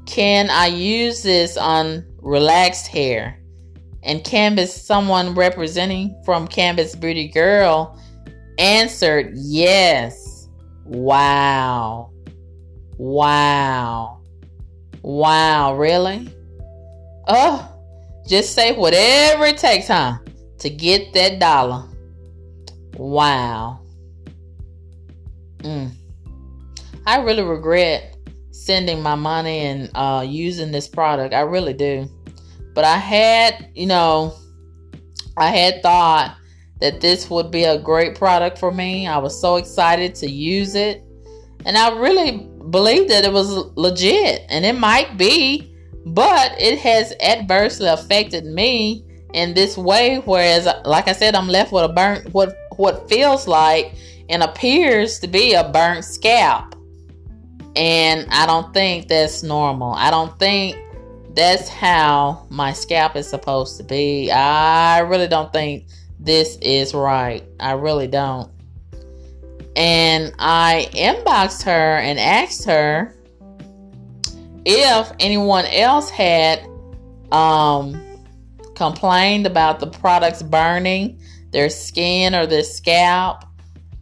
Can 0.06 0.48
I 0.48 0.66
use 0.66 1.22
this 1.22 1.56
on 1.56 2.06
relaxed 2.22 2.86
hair? 2.86 3.38
And 4.02 4.22
Canvas, 4.24 4.74
someone 4.74 5.34
representing 5.34 6.20
from 6.24 6.46
Canvas 6.46 6.94
Beauty 6.94 7.28
Girl, 7.28 7.98
answered, 8.58 9.32
Yes. 9.34 10.48
Wow. 10.84 12.10
Wow. 12.96 14.20
Wow, 15.02 15.76
really? 15.76 16.32
Oh, 17.28 17.74
just 18.26 18.54
say 18.54 18.72
whatever 18.72 19.46
it 19.46 19.58
takes, 19.58 19.88
huh? 19.88 20.18
To 20.58 20.70
get 20.70 21.12
that 21.14 21.38
dollar. 21.38 21.84
Wow. 22.96 23.80
Mm. 25.58 25.92
I 27.06 27.22
really 27.22 27.42
regret 27.42 28.16
sending 28.50 29.02
my 29.02 29.14
money 29.14 29.60
and 29.60 29.90
uh, 29.94 30.24
using 30.26 30.72
this 30.72 30.88
product. 30.88 31.32
I 31.32 31.40
really 31.40 31.72
do. 31.72 32.08
But 32.78 32.84
I 32.84 32.98
had, 32.98 33.70
you 33.74 33.86
know, 33.86 34.36
I 35.36 35.48
had 35.48 35.82
thought 35.82 36.36
that 36.80 37.00
this 37.00 37.28
would 37.28 37.50
be 37.50 37.64
a 37.64 37.76
great 37.76 38.14
product 38.14 38.56
for 38.56 38.70
me. 38.70 39.04
I 39.08 39.18
was 39.18 39.40
so 39.40 39.56
excited 39.56 40.14
to 40.14 40.30
use 40.30 40.76
it. 40.76 41.02
And 41.66 41.76
I 41.76 41.98
really 41.98 42.48
believed 42.70 43.10
that 43.10 43.24
it 43.24 43.32
was 43.32 43.50
legit. 43.74 44.42
And 44.48 44.64
it 44.64 44.78
might 44.78 45.18
be, 45.18 45.74
but 46.06 46.52
it 46.56 46.78
has 46.78 47.12
adversely 47.20 47.88
affected 47.88 48.46
me 48.46 49.04
in 49.34 49.54
this 49.54 49.76
way. 49.76 50.22
Whereas, 50.24 50.68
like 50.84 51.08
I 51.08 51.14
said, 51.14 51.34
I'm 51.34 51.48
left 51.48 51.72
with 51.72 51.82
a 51.82 51.88
burnt, 51.88 52.32
what, 52.32 52.56
what 52.76 53.08
feels 53.08 53.48
like 53.48 53.94
and 54.28 54.40
appears 54.40 55.18
to 55.18 55.26
be 55.26 55.54
a 55.54 55.68
burnt 55.68 56.04
scalp. 56.04 56.76
And 57.74 58.28
I 58.30 58.46
don't 58.46 58.72
think 58.72 59.08
that's 59.08 59.42
normal. 59.42 59.94
I 59.94 60.12
don't 60.12 60.38
think 60.38 60.78
that's 61.38 61.68
how 61.68 62.46
my 62.50 62.72
scalp 62.72 63.14
is 63.14 63.28
supposed 63.28 63.76
to 63.76 63.84
be. 63.84 64.28
I 64.30 64.98
really 65.00 65.28
don't 65.28 65.52
think 65.52 65.86
this 66.18 66.58
is 66.60 66.94
right. 66.94 67.44
I 67.60 67.72
really 67.72 68.08
don't. 68.08 68.50
And 69.76 70.34
I 70.40 70.88
inboxed 70.92 71.62
her 71.62 71.98
and 71.98 72.18
asked 72.18 72.64
her 72.64 73.14
if 74.64 75.12
anyone 75.20 75.64
else 75.66 76.10
had 76.10 76.66
um, 77.30 78.02
complained 78.74 79.46
about 79.46 79.78
the 79.78 79.86
products 79.86 80.42
burning 80.42 81.20
their 81.52 81.70
skin 81.70 82.34
or 82.34 82.46
their 82.46 82.64
scalp 82.64 83.44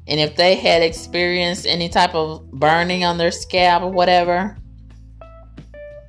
and 0.09 0.21
if 0.21 0.37
they 0.37 0.55
had 0.55 0.83
experienced 0.83 1.67
any 1.67 1.89
type 1.89 2.15
of 2.15 2.51
burning 2.51 3.05
on 3.05 3.19
their 3.19 3.33
scalp 3.33 3.83
or 3.83 3.91
whatever, 3.91 4.57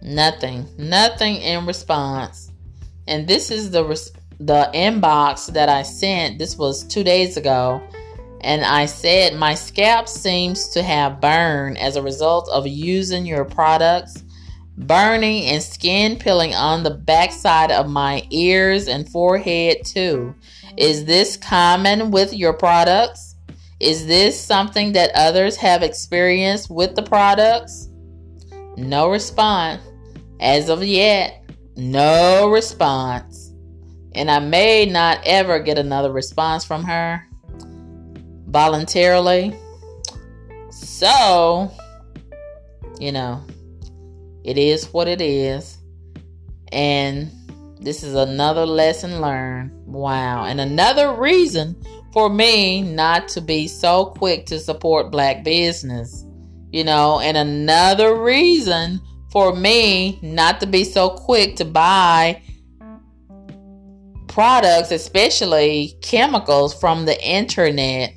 nothing, 0.02 0.68
nothing 0.78 1.36
in 1.38 1.66
response. 1.66 2.52
And 3.08 3.28
this 3.28 3.52
is 3.52 3.72
the 3.72 3.84
the 4.40 4.70
inbox 4.74 5.52
that 5.54 5.70
I 5.70 5.82
sent. 5.82 6.38
This 6.38 6.58
was 6.58 6.84
two 6.84 7.04
days 7.04 7.38
ago, 7.38 7.82
and 8.42 8.64
I 8.64 8.86
said 8.86 9.36
my 9.36 9.56
scalp 9.56 10.08
seems 10.08 10.70
to 10.70 10.84
have 10.84 11.22
burned 11.22 11.78
as 11.78 11.96
a 11.96 12.04
result 12.04 12.50
of 12.50 12.68
using 12.68 13.26
your 13.26 13.46
products. 13.46 14.24
Burning 14.80 15.46
and 15.46 15.64
skin 15.64 16.18
peeling 16.18 16.54
on 16.54 16.84
the 16.84 16.92
backside 16.92 17.72
of 17.72 17.90
my 17.90 18.22
ears 18.30 18.88
and 18.88 19.10
forehead 19.10 19.78
too. 19.84 20.36
Is 20.78 21.06
this 21.06 21.36
common 21.36 22.12
with 22.12 22.32
your 22.32 22.54
products? 22.54 23.36
Is 23.80 24.06
this 24.06 24.40
something 24.40 24.92
that 24.92 25.10
others 25.16 25.56
have 25.56 25.82
experienced 25.82 26.70
with 26.70 26.96
the 26.96 27.02
products? 27.02 27.90
No 28.76 29.10
response. 29.10 29.82
As 30.40 30.70
of 30.70 30.84
yet, 30.84 31.44
no 31.76 32.50
response. 32.50 33.54
And 34.14 34.32
I 34.32 34.40
may 34.40 34.86
not 34.86 35.20
ever 35.26 35.60
get 35.60 35.78
another 35.78 36.12
response 36.12 36.64
from 36.66 36.84
her 36.84 37.24
voluntarily. 38.48 39.56
So, 40.72 41.72
you 43.00 43.12
know, 43.12 43.44
it 44.44 44.58
is 44.58 44.92
what 44.94 45.08
it 45.08 45.22
is. 45.22 45.78
And 46.72 47.32
this 47.80 48.04
is 48.04 48.16
another 48.16 48.66
lesson 48.66 49.22
learned. 49.22 49.72
Wow. 49.86 50.46
And 50.46 50.60
another 50.60 51.14
reason 51.14 51.76
for 52.14 52.30
me 52.30 52.82
not 52.82 53.28
to 53.30 53.42
be 53.42 53.68
so 53.68 54.06
quick 54.06 54.46
to 54.48 54.60
support 54.60 55.12
black 55.12 55.44
business. 55.44 56.26
You 56.72 56.84
know, 56.84 57.20
and 57.20 57.38
another 57.38 58.22
reason 58.22 59.00
for 59.32 59.56
me 59.56 60.20
not 60.22 60.60
to 60.62 60.68
be 60.68 60.84
so 60.84 61.10
quick 61.10 61.56
to 61.58 61.66
buy 61.66 62.42
products, 64.28 64.92
especially 64.92 65.98
chemicals 66.02 66.80
from 66.80 67.06
the 67.06 67.20
internet 67.28 68.14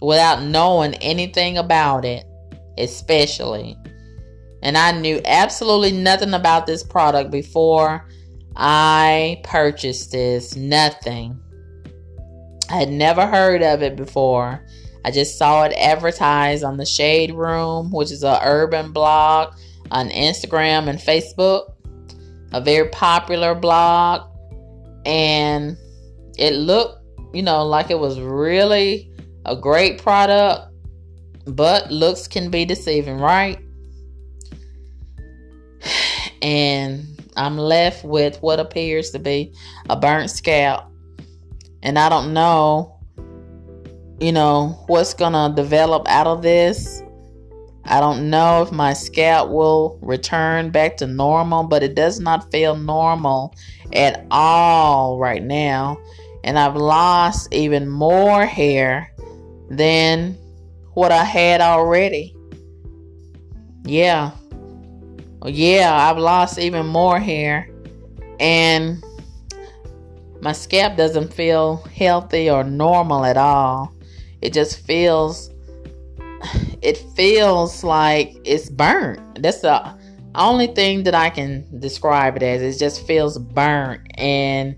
without 0.00 0.42
knowing 0.42 0.94
anything 0.96 1.58
about 1.58 2.04
it, 2.04 2.24
especially. 2.78 3.76
And 4.62 4.76
I 4.76 4.92
knew 4.92 5.20
absolutely 5.24 5.92
nothing 5.92 6.34
about 6.34 6.66
this 6.66 6.82
product 6.82 7.30
before 7.30 8.06
I 8.56 9.40
purchased 9.44 10.12
this. 10.12 10.56
Nothing. 10.56 11.40
I 12.70 12.74
had 12.74 12.90
never 12.90 13.26
heard 13.26 13.62
of 13.62 13.82
it 13.82 13.96
before. 13.96 14.64
I 15.04 15.10
just 15.10 15.38
saw 15.38 15.64
it 15.64 15.72
advertised 15.72 16.62
on 16.62 16.76
the 16.76 16.84
Shade 16.84 17.34
Room, 17.34 17.90
which 17.90 18.10
is 18.10 18.22
a 18.22 18.38
urban 18.44 18.92
blog 18.92 19.54
on 19.90 20.10
Instagram 20.10 20.88
and 20.88 20.98
Facebook, 20.98 21.72
a 22.52 22.60
very 22.60 22.88
popular 22.90 23.54
blog, 23.54 24.28
and 25.04 25.76
it 26.38 26.54
looked, 26.54 27.02
you 27.34 27.42
know, 27.42 27.64
like 27.64 27.90
it 27.90 27.98
was 27.98 28.20
really 28.20 29.10
a 29.44 29.56
great 29.56 30.00
product, 30.00 30.72
but 31.46 31.90
looks 31.90 32.28
can 32.28 32.50
be 32.50 32.64
deceiving, 32.64 33.18
right? 33.18 33.58
And 36.42 37.06
I'm 37.36 37.58
left 37.58 38.02
with 38.02 38.38
what 38.40 38.60
appears 38.60 39.10
to 39.10 39.18
be 39.18 39.54
a 39.90 39.96
burnt 39.96 40.30
scalp. 40.30 40.84
And 41.82 41.98
I 41.98 42.08
don't 42.08 42.32
know, 42.32 42.98
you 44.20 44.32
know, 44.32 44.82
what's 44.86 45.12
going 45.12 45.34
to 45.34 45.52
develop 45.54 46.08
out 46.08 46.26
of 46.26 46.42
this. 46.42 47.02
I 47.84 48.00
don't 48.00 48.30
know 48.30 48.62
if 48.62 48.72
my 48.72 48.92
scalp 48.92 49.50
will 49.50 49.98
return 50.02 50.70
back 50.70 50.96
to 50.98 51.06
normal, 51.06 51.64
but 51.64 51.82
it 51.82 51.94
does 51.94 52.20
not 52.20 52.50
feel 52.50 52.76
normal 52.76 53.54
at 53.92 54.26
all 54.30 55.18
right 55.18 55.42
now. 55.42 55.98
And 56.44 56.58
I've 56.58 56.76
lost 56.76 57.52
even 57.52 57.88
more 57.88 58.46
hair 58.46 59.12
than 59.68 60.36
what 60.94 61.12
I 61.12 61.24
had 61.24 61.60
already. 61.60 62.34
Yeah. 63.84 64.32
Yeah, 65.44 65.92
I've 65.92 66.18
lost 66.18 66.58
even 66.58 66.86
more 66.86 67.18
hair. 67.18 67.68
And 68.38 69.02
my 70.40 70.52
scalp 70.52 70.96
doesn't 70.96 71.32
feel 71.32 71.76
healthy 71.94 72.50
or 72.50 72.64
normal 72.64 73.24
at 73.24 73.36
all. 73.36 73.94
It 74.40 74.52
just 74.52 74.78
feels 74.86 75.50
it 76.82 76.96
feels 77.14 77.84
like 77.84 78.36
it's 78.44 78.68
burnt. 78.70 79.42
That's 79.42 79.60
the 79.60 79.98
only 80.34 80.68
thing 80.68 81.04
that 81.04 81.14
I 81.14 81.30
can 81.30 81.80
describe 81.80 82.36
it 82.36 82.42
as. 82.42 82.62
It 82.62 82.78
just 82.78 83.06
feels 83.06 83.38
burnt 83.38 84.02
and 84.18 84.76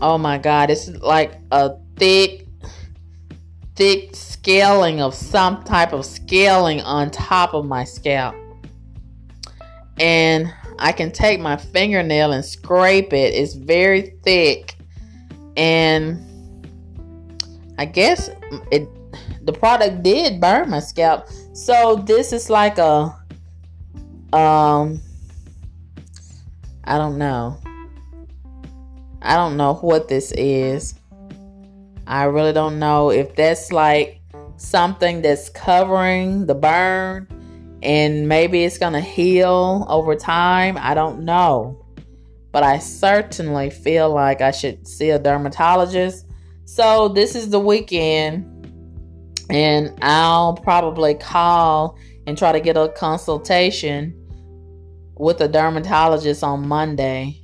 oh 0.00 0.18
my 0.18 0.38
god, 0.38 0.70
it's 0.70 0.88
like 0.88 1.38
a 1.50 1.76
thick 1.96 2.46
thick 3.74 4.14
scaling 4.14 5.00
of 5.00 5.14
some 5.14 5.62
type 5.64 5.92
of 5.92 6.04
scaling 6.04 6.80
on 6.82 7.10
top 7.10 7.54
of 7.54 7.64
my 7.64 7.84
scalp. 7.84 8.34
And 9.98 10.52
I 10.78 10.92
can 10.92 11.10
take 11.10 11.40
my 11.40 11.56
fingernail 11.56 12.32
and 12.32 12.44
scrape 12.44 13.12
it. 13.12 13.34
It's 13.34 13.54
very 13.54 14.18
thick. 14.24 14.76
And 15.56 16.18
I 17.78 17.84
guess 17.84 18.30
it 18.70 18.88
the 19.44 19.52
product 19.52 20.02
did 20.02 20.40
burn 20.40 20.70
my 20.70 20.80
scalp. 20.80 21.28
So 21.52 21.96
this 21.96 22.32
is 22.32 22.48
like 22.48 22.78
a 22.78 23.16
um 24.32 25.00
I 26.84 26.98
don't 26.98 27.18
know. 27.18 27.58
I 29.20 29.36
don't 29.36 29.56
know 29.56 29.74
what 29.74 30.08
this 30.08 30.32
is. 30.32 30.94
I 32.06 32.24
really 32.24 32.52
don't 32.52 32.78
know 32.78 33.10
if 33.10 33.36
that's 33.36 33.70
like 33.70 34.20
something 34.56 35.22
that's 35.22 35.48
covering 35.48 36.46
the 36.46 36.54
burn 36.54 37.28
and 37.82 38.28
maybe 38.28 38.64
it's 38.64 38.78
going 38.78 38.92
to 38.92 39.00
heal 39.00 39.86
over 39.88 40.14
time. 40.14 40.76
I 40.78 40.94
don't 40.94 41.24
know. 41.24 41.84
But 42.50 42.62
I 42.62 42.78
certainly 42.78 43.70
feel 43.70 44.12
like 44.12 44.40
I 44.40 44.50
should 44.50 44.86
see 44.86 45.10
a 45.10 45.18
dermatologist. 45.18 46.26
So 46.64 47.08
this 47.08 47.34
is 47.34 47.50
the 47.50 47.60
weekend 47.60 48.51
and 49.50 49.92
I'll 50.02 50.54
probably 50.54 51.14
call 51.14 51.98
and 52.26 52.36
try 52.38 52.52
to 52.52 52.60
get 52.60 52.76
a 52.76 52.88
consultation 52.88 54.14
with 55.16 55.40
a 55.40 55.48
dermatologist 55.48 56.42
on 56.42 56.66
Monday. 56.66 57.42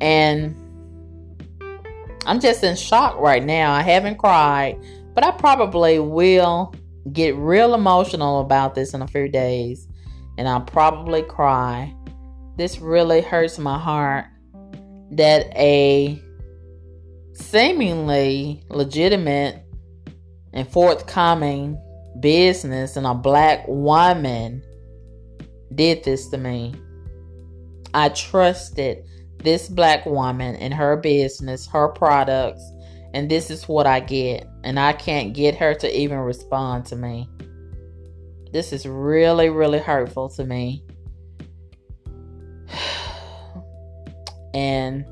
And 0.00 0.54
I'm 2.26 2.40
just 2.40 2.62
in 2.62 2.76
shock 2.76 3.18
right 3.18 3.44
now. 3.44 3.72
I 3.72 3.82
haven't 3.82 4.18
cried, 4.18 4.78
but 5.14 5.24
I 5.24 5.30
probably 5.32 5.98
will 5.98 6.74
get 7.12 7.34
real 7.36 7.74
emotional 7.74 8.40
about 8.40 8.74
this 8.74 8.94
in 8.94 9.02
a 9.02 9.08
few 9.08 9.28
days. 9.28 9.88
And 10.36 10.48
I'll 10.48 10.60
probably 10.60 11.22
cry. 11.22 11.94
This 12.56 12.78
really 12.78 13.20
hurts 13.20 13.58
my 13.58 13.78
heart 13.78 14.26
that 15.12 15.46
a 15.56 16.22
seemingly 17.32 18.62
legitimate 18.68 19.64
and 20.52 20.68
forthcoming 20.68 21.80
business 22.20 22.96
and 22.96 23.06
a 23.06 23.14
black 23.14 23.64
woman 23.68 24.62
did 25.74 26.04
this 26.04 26.28
to 26.28 26.38
me. 26.38 26.74
I 27.94 28.08
trusted 28.10 29.04
this 29.42 29.68
black 29.68 30.04
woman 30.04 30.56
and 30.56 30.74
her 30.74 30.96
business, 30.96 31.66
her 31.68 31.88
products, 31.88 32.62
and 33.14 33.30
this 33.30 33.50
is 33.50 33.68
what 33.68 33.86
I 33.86 34.00
get. 34.00 34.48
And 34.64 34.78
I 34.78 34.92
can't 34.92 35.32
get 35.32 35.54
her 35.56 35.74
to 35.74 35.98
even 35.98 36.18
respond 36.18 36.86
to 36.86 36.96
me. 36.96 37.28
This 38.52 38.72
is 38.72 38.86
really, 38.86 39.50
really 39.50 39.78
hurtful 39.78 40.28
to 40.30 40.44
me. 40.44 40.84
and 44.54 45.04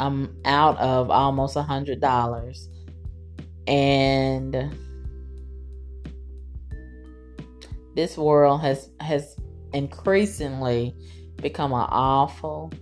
I'm 0.00 0.34
out 0.46 0.78
of 0.78 1.10
almost 1.10 1.56
a 1.56 1.62
hundred 1.62 2.00
dollars. 2.00 2.68
And 3.66 4.74
this 7.94 8.16
world 8.16 8.62
has 8.62 8.88
has 8.98 9.36
increasingly 9.74 10.94
become 11.36 11.72
an 11.72 11.86
awful, 11.90 12.72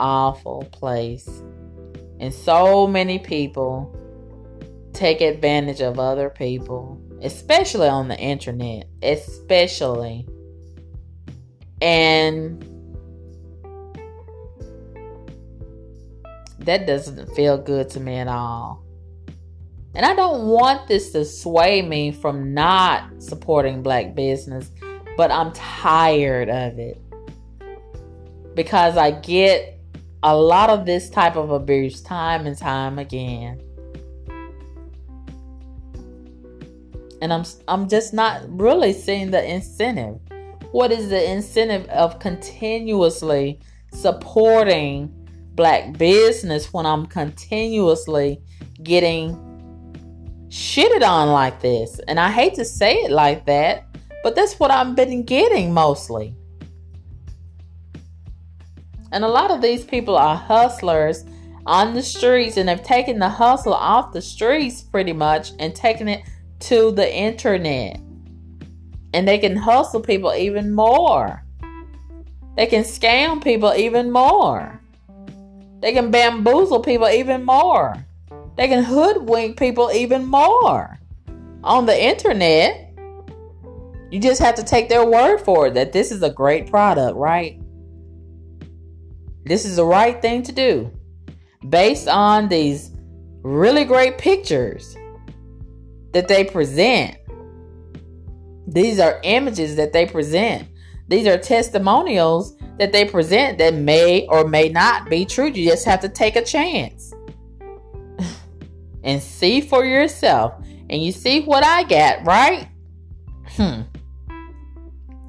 awful 0.00 0.66
place. 0.72 1.28
And 2.20 2.32
so 2.32 2.86
many 2.86 3.18
people 3.18 3.94
take 4.94 5.20
advantage 5.20 5.82
of 5.82 5.98
other 5.98 6.30
people, 6.30 6.98
especially 7.20 7.88
on 7.88 8.08
the 8.08 8.18
internet, 8.18 8.86
especially. 9.02 10.26
And 11.82 12.75
that 16.66 16.86
doesn't 16.86 17.34
feel 17.34 17.56
good 17.56 17.88
to 17.90 18.00
me 18.00 18.16
at 18.16 18.28
all. 18.28 18.84
And 19.94 20.04
I 20.04 20.14
don't 20.14 20.48
want 20.48 20.88
this 20.88 21.10
to 21.12 21.24
sway 21.24 21.80
me 21.80 22.12
from 22.12 22.52
not 22.52 23.22
supporting 23.22 23.82
black 23.82 24.14
business, 24.14 24.70
but 25.16 25.30
I'm 25.30 25.52
tired 25.52 26.50
of 26.50 26.78
it. 26.78 27.00
Because 28.54 28.98
I 28.98 29.12
get 29.12 29.80
a 30.22 30.36
lot 30.36 30.70
of 30.70 30.84
this 30.84 31.08
type 31.08 31.36
of 31.36 31.50
abuse 31.50 32.02
time 32.02 32.46
and 32.46 32.58
time 32.58 32.98
again. 32.98 33.62
And 37.22 37.32
I'm 37.32 37.44
I'm 37.66 37.88
just 37.88 38.12
not 38.12 38.42
really 38.48 38.92
seeing 38.92 39.30
the 39.30 39.42
incentive. 39.42 40.18
What 40.72 40.92
is 40.92 41.08
the 41.08 41.30
incentive 41.30 41.88
of 41.88 42.18
continuously 42.18 43.60
supporting 43.92 45.25
black 45.56 45.96
business 45.98 46.72
when 46.72 46.86
I'm 46.86 47.06
continuously 47.06 48.40
getting 48.82 49.34
shitted 50.48 51.02
on 51.02 51.28
like 51.30 51.60
this. 51.60 51.98
And 52.06 52.20
I 52.20 52.30
hate 52.30 52.54
to 52.54 52.64
say 52.64 52.94
it 52.96 53.10
like 53.10 53.46
that, 53.46 53.84
But 54.22 54.34
that's 54.34 54.58
what 54.58 54.70
I've 54.70 54.96
been 54.96 55.22
getting 55.22 55.72
mostly. 55.72 56.34
And 59.12 59.24
a 59.24 59.28
lot 59.28 59.50
of 59.52 59.62
these 59.62 59.84
people 59.84 60.16
are 60.16 60.36
hustlers 60.36 61.24
on 61.64 61.94
the 61.94 62.02
streets 62.02 62.56
and 62.56 62.68
they've 62.68 62.82
taken 62.82 63.18
the 63.18 63.28
hustle 63.28 63.72
off 63.72 64.12
the 64.12 64.20
streets 64.20 64.82
pretty 64.82 65.12
much 65.12 65.52
and 65.58 65.74
taken 65.74 66.08
it 66.08 66.22
to 66.60 66.90
the 66.92 67.12
internet. 67.14 68.00
And 69.14 69.28
they 69.28 69.38
can 69.38 69.56
hustle 69.56 70.00
people 70.00 70.34
even 70.34 70.74
more. 70.74 71.44
They 72.56 72.66
can 72.66 72.82
scam 72.82 73.42
people 73.42 73.74
even 73.74 74.10
more. 74.10 74.80
They 75.80 75.92
can 75.92 76.10
bamboozle 76.10 76.80
people 76.80 77.08
even 77.08 77.44
more. 77.44 77.94
They 78.56 78.68
can 78.68 78.82
hoodwink 78.82 79.58
people 79.58 79.90
even 79.92 80.24
more. 80.26 80.98
On 81.62 81.84
the 81.84 82.04
internet, 82.04 82.94
you 84.10 84.20
just 84.20 84.40
have 84.40 84.54
to 84.54 84.62
take 84.62 84.88
their 84.88 85.04
word 85.04 85.38
for 85.38 85.66
it 85.66 85.74
that 85.74 85.92
this 85.92 86.10
is 86.10 86.22
a 86.22 86.30
great 86.30 86.70
product, 86.70 87.16
right? 87.16 87.60
This 89.44 89.64
is 89.64 89.76
the 89.76 89.84
right 89.84 90.20
thing 90.20 90.42
to 90.44 90.52
do 90.52 90.90
based 91.68 92.08
on 92.08 92.48
these 92.48 92.92
really 93.42 93.84
great 93.84 94.18
pictures 94.18 94.96
that 96.12 96.28
they 96.28 96.44
present. 96.44 97.16
These 98.66 98.98
are 98.98 99.20
images 99.22 99.76
that 99.76 99.92
they 99.92 100.06
present. 100.06 100.66
These 101.08 101.26
are 101.26 101.38
testimonials 101.38 102.56
that 102.78 102.92
they 102.92 103.04
present 103.04 103.58
that 103.58 103.74
may 103.74 104.26
or 104.28 104.46
may 104.46 104.68
not 104.68 105.08
be 105.08 105.24
true. 105.24 105.46
You 105.46 105.70
just 105.70 105.84
have 105.84 106.00
to 106.00 106.08
take 106.08 106.36
a 106.36 106.44
chance 106.44 107.12
and 109.04 109.22
see 109.22 109.60
for 109.60 109.84
yourself. 109.84 110.54
And 110.90 111.02
you 111.02 111.12
see 111.12 111.42
what 111.42 111.64
I 111.64 111.84
got, 111.84 112.26
right? 112.26 112.68
Hmm. 113.50 113.82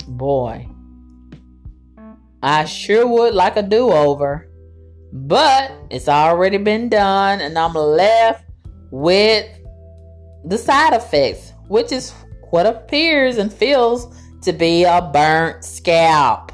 Boy, 0.08 0.68
I 2.42 2.66
sure 2.66 3.08
would 3.08 3.34
like 3.34 3.58
a 3.58 3.64
do 3.64 3.92
over. 3.92 4.50
But 5.14 5.72
it's 5.90 6.10
already 6.10 6.58
been 6.58 6.90
done, 6.90 7.40
and 7.40 7.58
I'm 7.58 7.74
left 7.74 8.46
with 8.92 9.48
the 10.44 10.58
side 10.58 10.94
effects, 10.94 11.54
which 11.68 11.92
is 11.92 12.12
what 12.50 12.66
appears 12.66 13.38
and 13.38 13.52
feels 13.52 14.14
to 14.42 14.54
be 14.54 14.84
a 14.84 15.02
burnt 15.02 15.64
scalp 15.64 16.52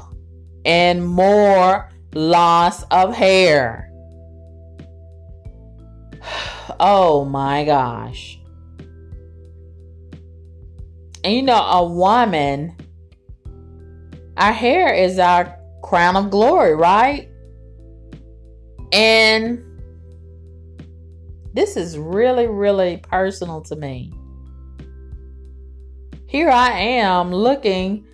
and 0.64 1.06
more 1.06 1.90
loss 2.14 2.82
of 2.84 3.14
hair. 3.14 3.90
Oh 6.80 7.24
my 7.24 7.64
gosh. 7.64 8.40
And 11.22 11.32
you 11.32 11.42
know, 11.42 11.62
a 11.62 11.84
woman, 11.84 12.74
our 14.36 14.52
hair 14.52 14.92
is 14.92 15.18
our 15.20 15.56
crown 15.84 16.16
of 16.16 16.30
glory, 16.30 16.74
right? 16.74 17.28
And 18.92 19.62
this 21.52 21.76
is 21.76 21.96
really, 21.96 22.48
really 22.48 22.96
personal 22.96 23.60
to 23.62 23.76
me. 23.76 24.12
Here 26.34 26.50
I 26.50 26.70
am 26.72 27.32
looking 27.32 28.08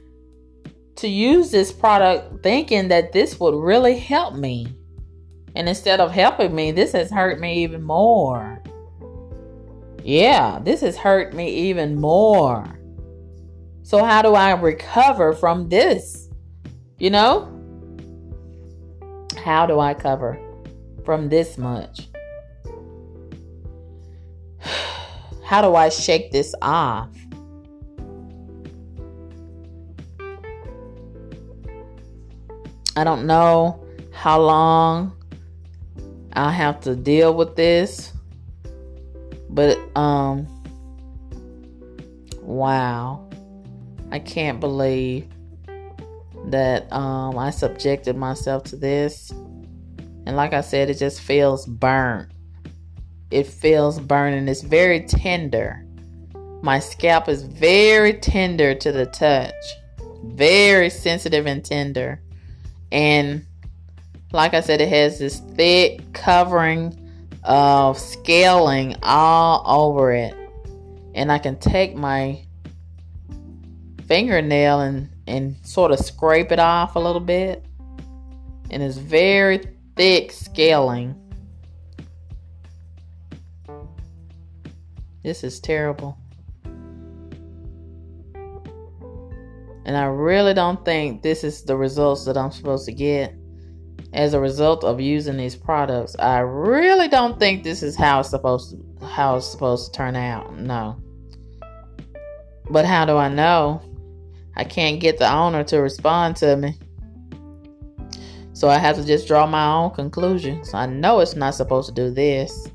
to 0.96 1.09
use 1.09 1.50
this 1.50 1.72
product 1.72 2.42
thinking 2.42 2.88
that 2.88 3.14
this 3.14 3.40
would 3.40 3.54
really 3.54 3.96
help 3.98 4.35
me. 4.35 4.76
And 5.56 5.66
instead 5.66 6.00
of 6.00 6.11
helping 6.11 6.54
me, 6.54 6.70
this 6.70 6.92
has 6.92 7.11
hurt 7.11 7.40
me 7.40 7.64
even 7.64 7.83
more. 7.83 8.62
Yeah, 10.04 10.59
this 10.62 10.83
has 10.83 10.98
hurt 10.98 11.33
me 11.33 11.48
even 11.70 11.98
more. 11.98 12.66
So, 13.85 14.04
how 14.04 14.20
do 14.20 14.35
I 14.35 14.52
recover 14.52 15.33
from 15.33 15.70
this? 15.70 16.28
You 16.98 17.09
know? 17.09 17.48
How 19.42 19.64
do 19.64 19.80
I 19.80 19.94
cover 19.94 20.38
from 21.06 21.30
this 21.30 21.56
much? 21.56 22.11
How 25.42 25.62
do 25.62 25.74
I 25.74 25.88
shake 25.88 26.33
this 26.33 26.54
off? 26.61 27.09
I 32.96 33.05
don't 33.05 33.26
know 33.26 33.85
how 34.12 34.40
long 34.40 35.16
I'll 36.33 36.50
have 36.50 36.81
to 36.83 36.94
deal 36.96 37.35
with 37.35 37.57
this. 37.57 38.12
But 39.48 39.79
um 39.96 40.46
wow. 42.42 43.29
I 44.12 44.18
can't 44.18 44.61
believe 44.61 45.29
that 46.46 46.92
um 46.92 47.38
I 47.38 47.50
subjected 47.50 48.16
myself 48.16 48.64
to 48.64 48.76
this. 48.76 49.31
And 49.31 50.37
like 50.37 50.53
I 50.53 50.61
said, 50.61 50.90
it 50.90 50.98
just 50.98 51.20
feels 51.20 51.66
burnt. 51.66 52.31
It 53.31 53.46
feels 53.46 54.00
burning. 54.00 54.48
It's 54.48 54.62
very 54.62 55.00
tender. 55.00 55.85
My 56.62 56.79
scalp 56.79 57.29
is 57.29 57.42
very 57.42 58.14
tender 58.14 58.74
to 58.74 58.92
the 58.92 59.07
touch. 59.07 59.55
Very 60.24 60.90
sensitive 60.90 61.46
and 61.46 61.64
tender. 61.64 62.20
And 62.92 63.46
like 64.33 64.55
I 64.55 64.61
said, 64.61 64.81
it 64.81 64.88
has 64.88 65.18
this 65.18 65.38
thick 65.38 66.12
covering 66.12 66.96
of 67.44 67.98
scaling 67.98 68.96
all 69.03 69.64
over 69.66 70.12
it. 70.12 70.35
And 71.14 71.33
I 71.33 71.38
can 71.38 71.59
take 71.59 71.96
my 71.96 72.44
fingernail 74.07 74.81
and, 74.81 75.09
and 75.26 75.57
sort 75.66 75.90
of 75.90 75.98
scrape 75.98 76.53
it 76.53 76.59
off 76.59 76.96
a 76.96 76.98
little 76.98 77.20
bit. 77.20 77.64
And 78.70 78.83
it's 78.83 78.96
very 78.96 79.62
thick 79.96 80.31
scaling. 80.33 81.16
This 85.22 85.44
is 85.44 85.61
terrible. 85.61 86.19
And 89.85 89.97
I 89.97 90.05
really 90.05 90.55
don't 90.55 90.85
think 90.85 91.23
this 91.23 91.43
is 91.43 91.62
the 91.62 91.77
results 91.77 92.25
that 92.27 92.37
I'm 92.37 92.51
supposed 92.51 92.85
to 92.87 92.93
get 92.93 93.35
as 94.12 94.35
a 94.35 94.40
result 94.40 94.85
of 94.85 95.01
using 95.01 95.37
these 95.37 95.57
products. 95.57 96.16
I 96.19 96.40
really 96.40 97.09
don't 97.09 97.38
think 97.38 97.62
this 97.62 97.83
is 97.83 97.97
how 97.97 98.21
it's 98.21 98.31
supposed 98.31 98.73
to 98.73 99.07
how 99.07 99.37
it's 99.37 99.47
supposed 99.47 99.93
to 99.93 99.97
turn 99.97 100.16
out. 100.16 100.57
No. 100.57 101.01
But 102.69 102.85
how 102.85 103.05
do 103.05 103.16
I 103.16 103.29
know? 103.29 103.83
I 104.57 104.64
can't 104.64 105.01
get 105.01 105.19
the 105.19 105.33
owner 105.33 105.64
to 105.64 105.79
respond 105.79 106.37
to 106.37 106.57
me. 106.57 106.79
So 108.53 108.69
I 108.69 108.79
have 108.79 108.97
to 108.97 109.05
just 109.05 109.27
draw 109.27 109.47
my 109.47 109.73
own 109.73 109.90
conclusions. 109.93 110.75
I 110.75 110.87
know 110.87 111.21
it's 111.21 111.35
not 111.35 111.55
supposed 111.55 111.88
to 111.88 111.95
do 111.95 112.11
this. 112.11 112.69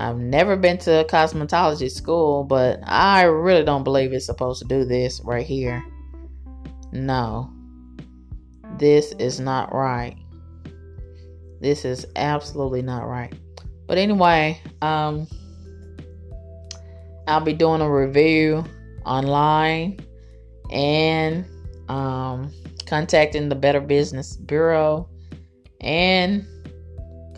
I've 0.00 0.18
never 0.18 0.56
been 0.56 0.78
to 0.78 1.00
a 1.00 1.04
cosmetology 1.04 1.90
school, 1.90 2.42
but 2.44 2.80
I 2.84 3.24
really 3.24 3.64
don't 3.64 3.84
believe 3.84 4.14
it's 4.14 4.24
supposed 4.24 4.62
to 4.62 4.66
do 4.66 4.86
this 4.86 5.20
right 5.22 5.46
here. 5.46 5.84
No. 6.90 7.52
This 8.78 9.12
is 9.18 9.40
not 9.40 9.74
right. 9.74 10.16
This 11.60 11.84
is 11.84 12.06
absolutely 12.16 12.80
not 12.80 13.06
right. 13.06 13.34
But 13.86 13.98
anyway, 13.98 14.58
um 14.80 15.26
I'll 17.28 17.42
be 17.42 17.52
doing 17.52 17.82
a 17.82 17.90
review 17.90 18.64
online 19.04 20.00
and 20.70 21.44
um 21.90 22.50
contacting 22.86 23.50
the 23.50 23.54
Better 23.54 23.80
Business 23.80 24.34
Bureau 24.34 25.10
and 25.82 26.46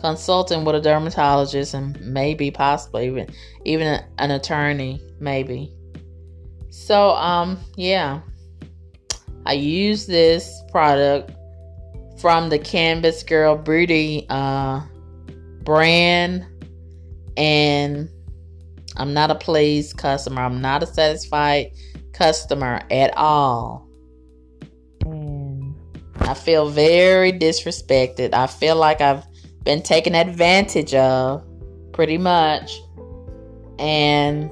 consulting 0.03 0.65
with 0.65 0.75
a 0.75 0.81
dermatologist 0.81 1.73
and 1.73 1.97
maybe 2.01 2.51
possibly 2.51 3.07
even 3.07 3.29
even 3.63 4.03
an 4.17 4.31
attorney 4.31 5.01
maybe. 5.19 5.71
So 6.69 7.11
um 7.11 7.57
yeah. 7.77 8.19
I 9.45 9.53
use 9.53 10.05
this 10.05 10.61
product 10.71 11.31
from 12.19 12.49
the 12.49 12.59
canvas 12.59 13.23
girl 13.23 13.55
beauty 13.55 14.25
uh 14.29 14.81
brand. 15.63 16.45
And 17.37 18.09
i'm 18.97 19.13
not 19.13 19.31
a 19.31 19.35
pleased 19.35 19.97
customer. 19.97 20.41
I'm 20.41 20.61
not 20.61 20.83
a 20.83 20.85
satisfied 20.85 21.71
customer 22.11 22.81
at 22.91 23.15
all. 23.15 23.87
I 26.19 26.33
feel 26.33 26.69
very 26.69 27.31
disrespected. 27.31 28.33
I 28.33 28.47
feel 28.47 28.75
like 28.75 28.99
i've 28.99 29.23
been 29.63 29.81
taken 29.81 30.15
advantage 30.15 30.93
of 30.93 31.43
pretty 31.91 32.17
much. 32.17 32.81
And 33.79 34.51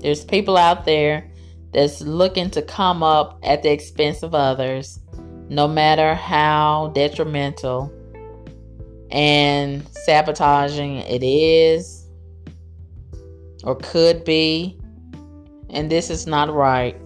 there's 0.00 0.24
people 0.24 0.56
out 0.56 0.84
there 0.84 1.30
that's 1.72 2.00
looking 2.00 2.50
to 2.50 2.62
come 2.62 3.02
up 3.02 3.38
at 3.42 3.62
the 3.62 3.70
expense 3.70 4.22
of 4.22 4.34
others, 4.34 4.98
no 5.48 5.66
matter 5.66 6.14
how 6.14 6.92
detrimental 6.94 7.92
and 9.10 9.86
sabotaging 9.88 10.98
it 10.98 11.22
is 11.22 12.06
or 13.64 13.76
could 13.76 14.24
be. 14.24 14.78
And 15.70 15.90
this 15.90 16.10
is 16.10 16.26
not 16.26 16.52
right. 16.52 16.96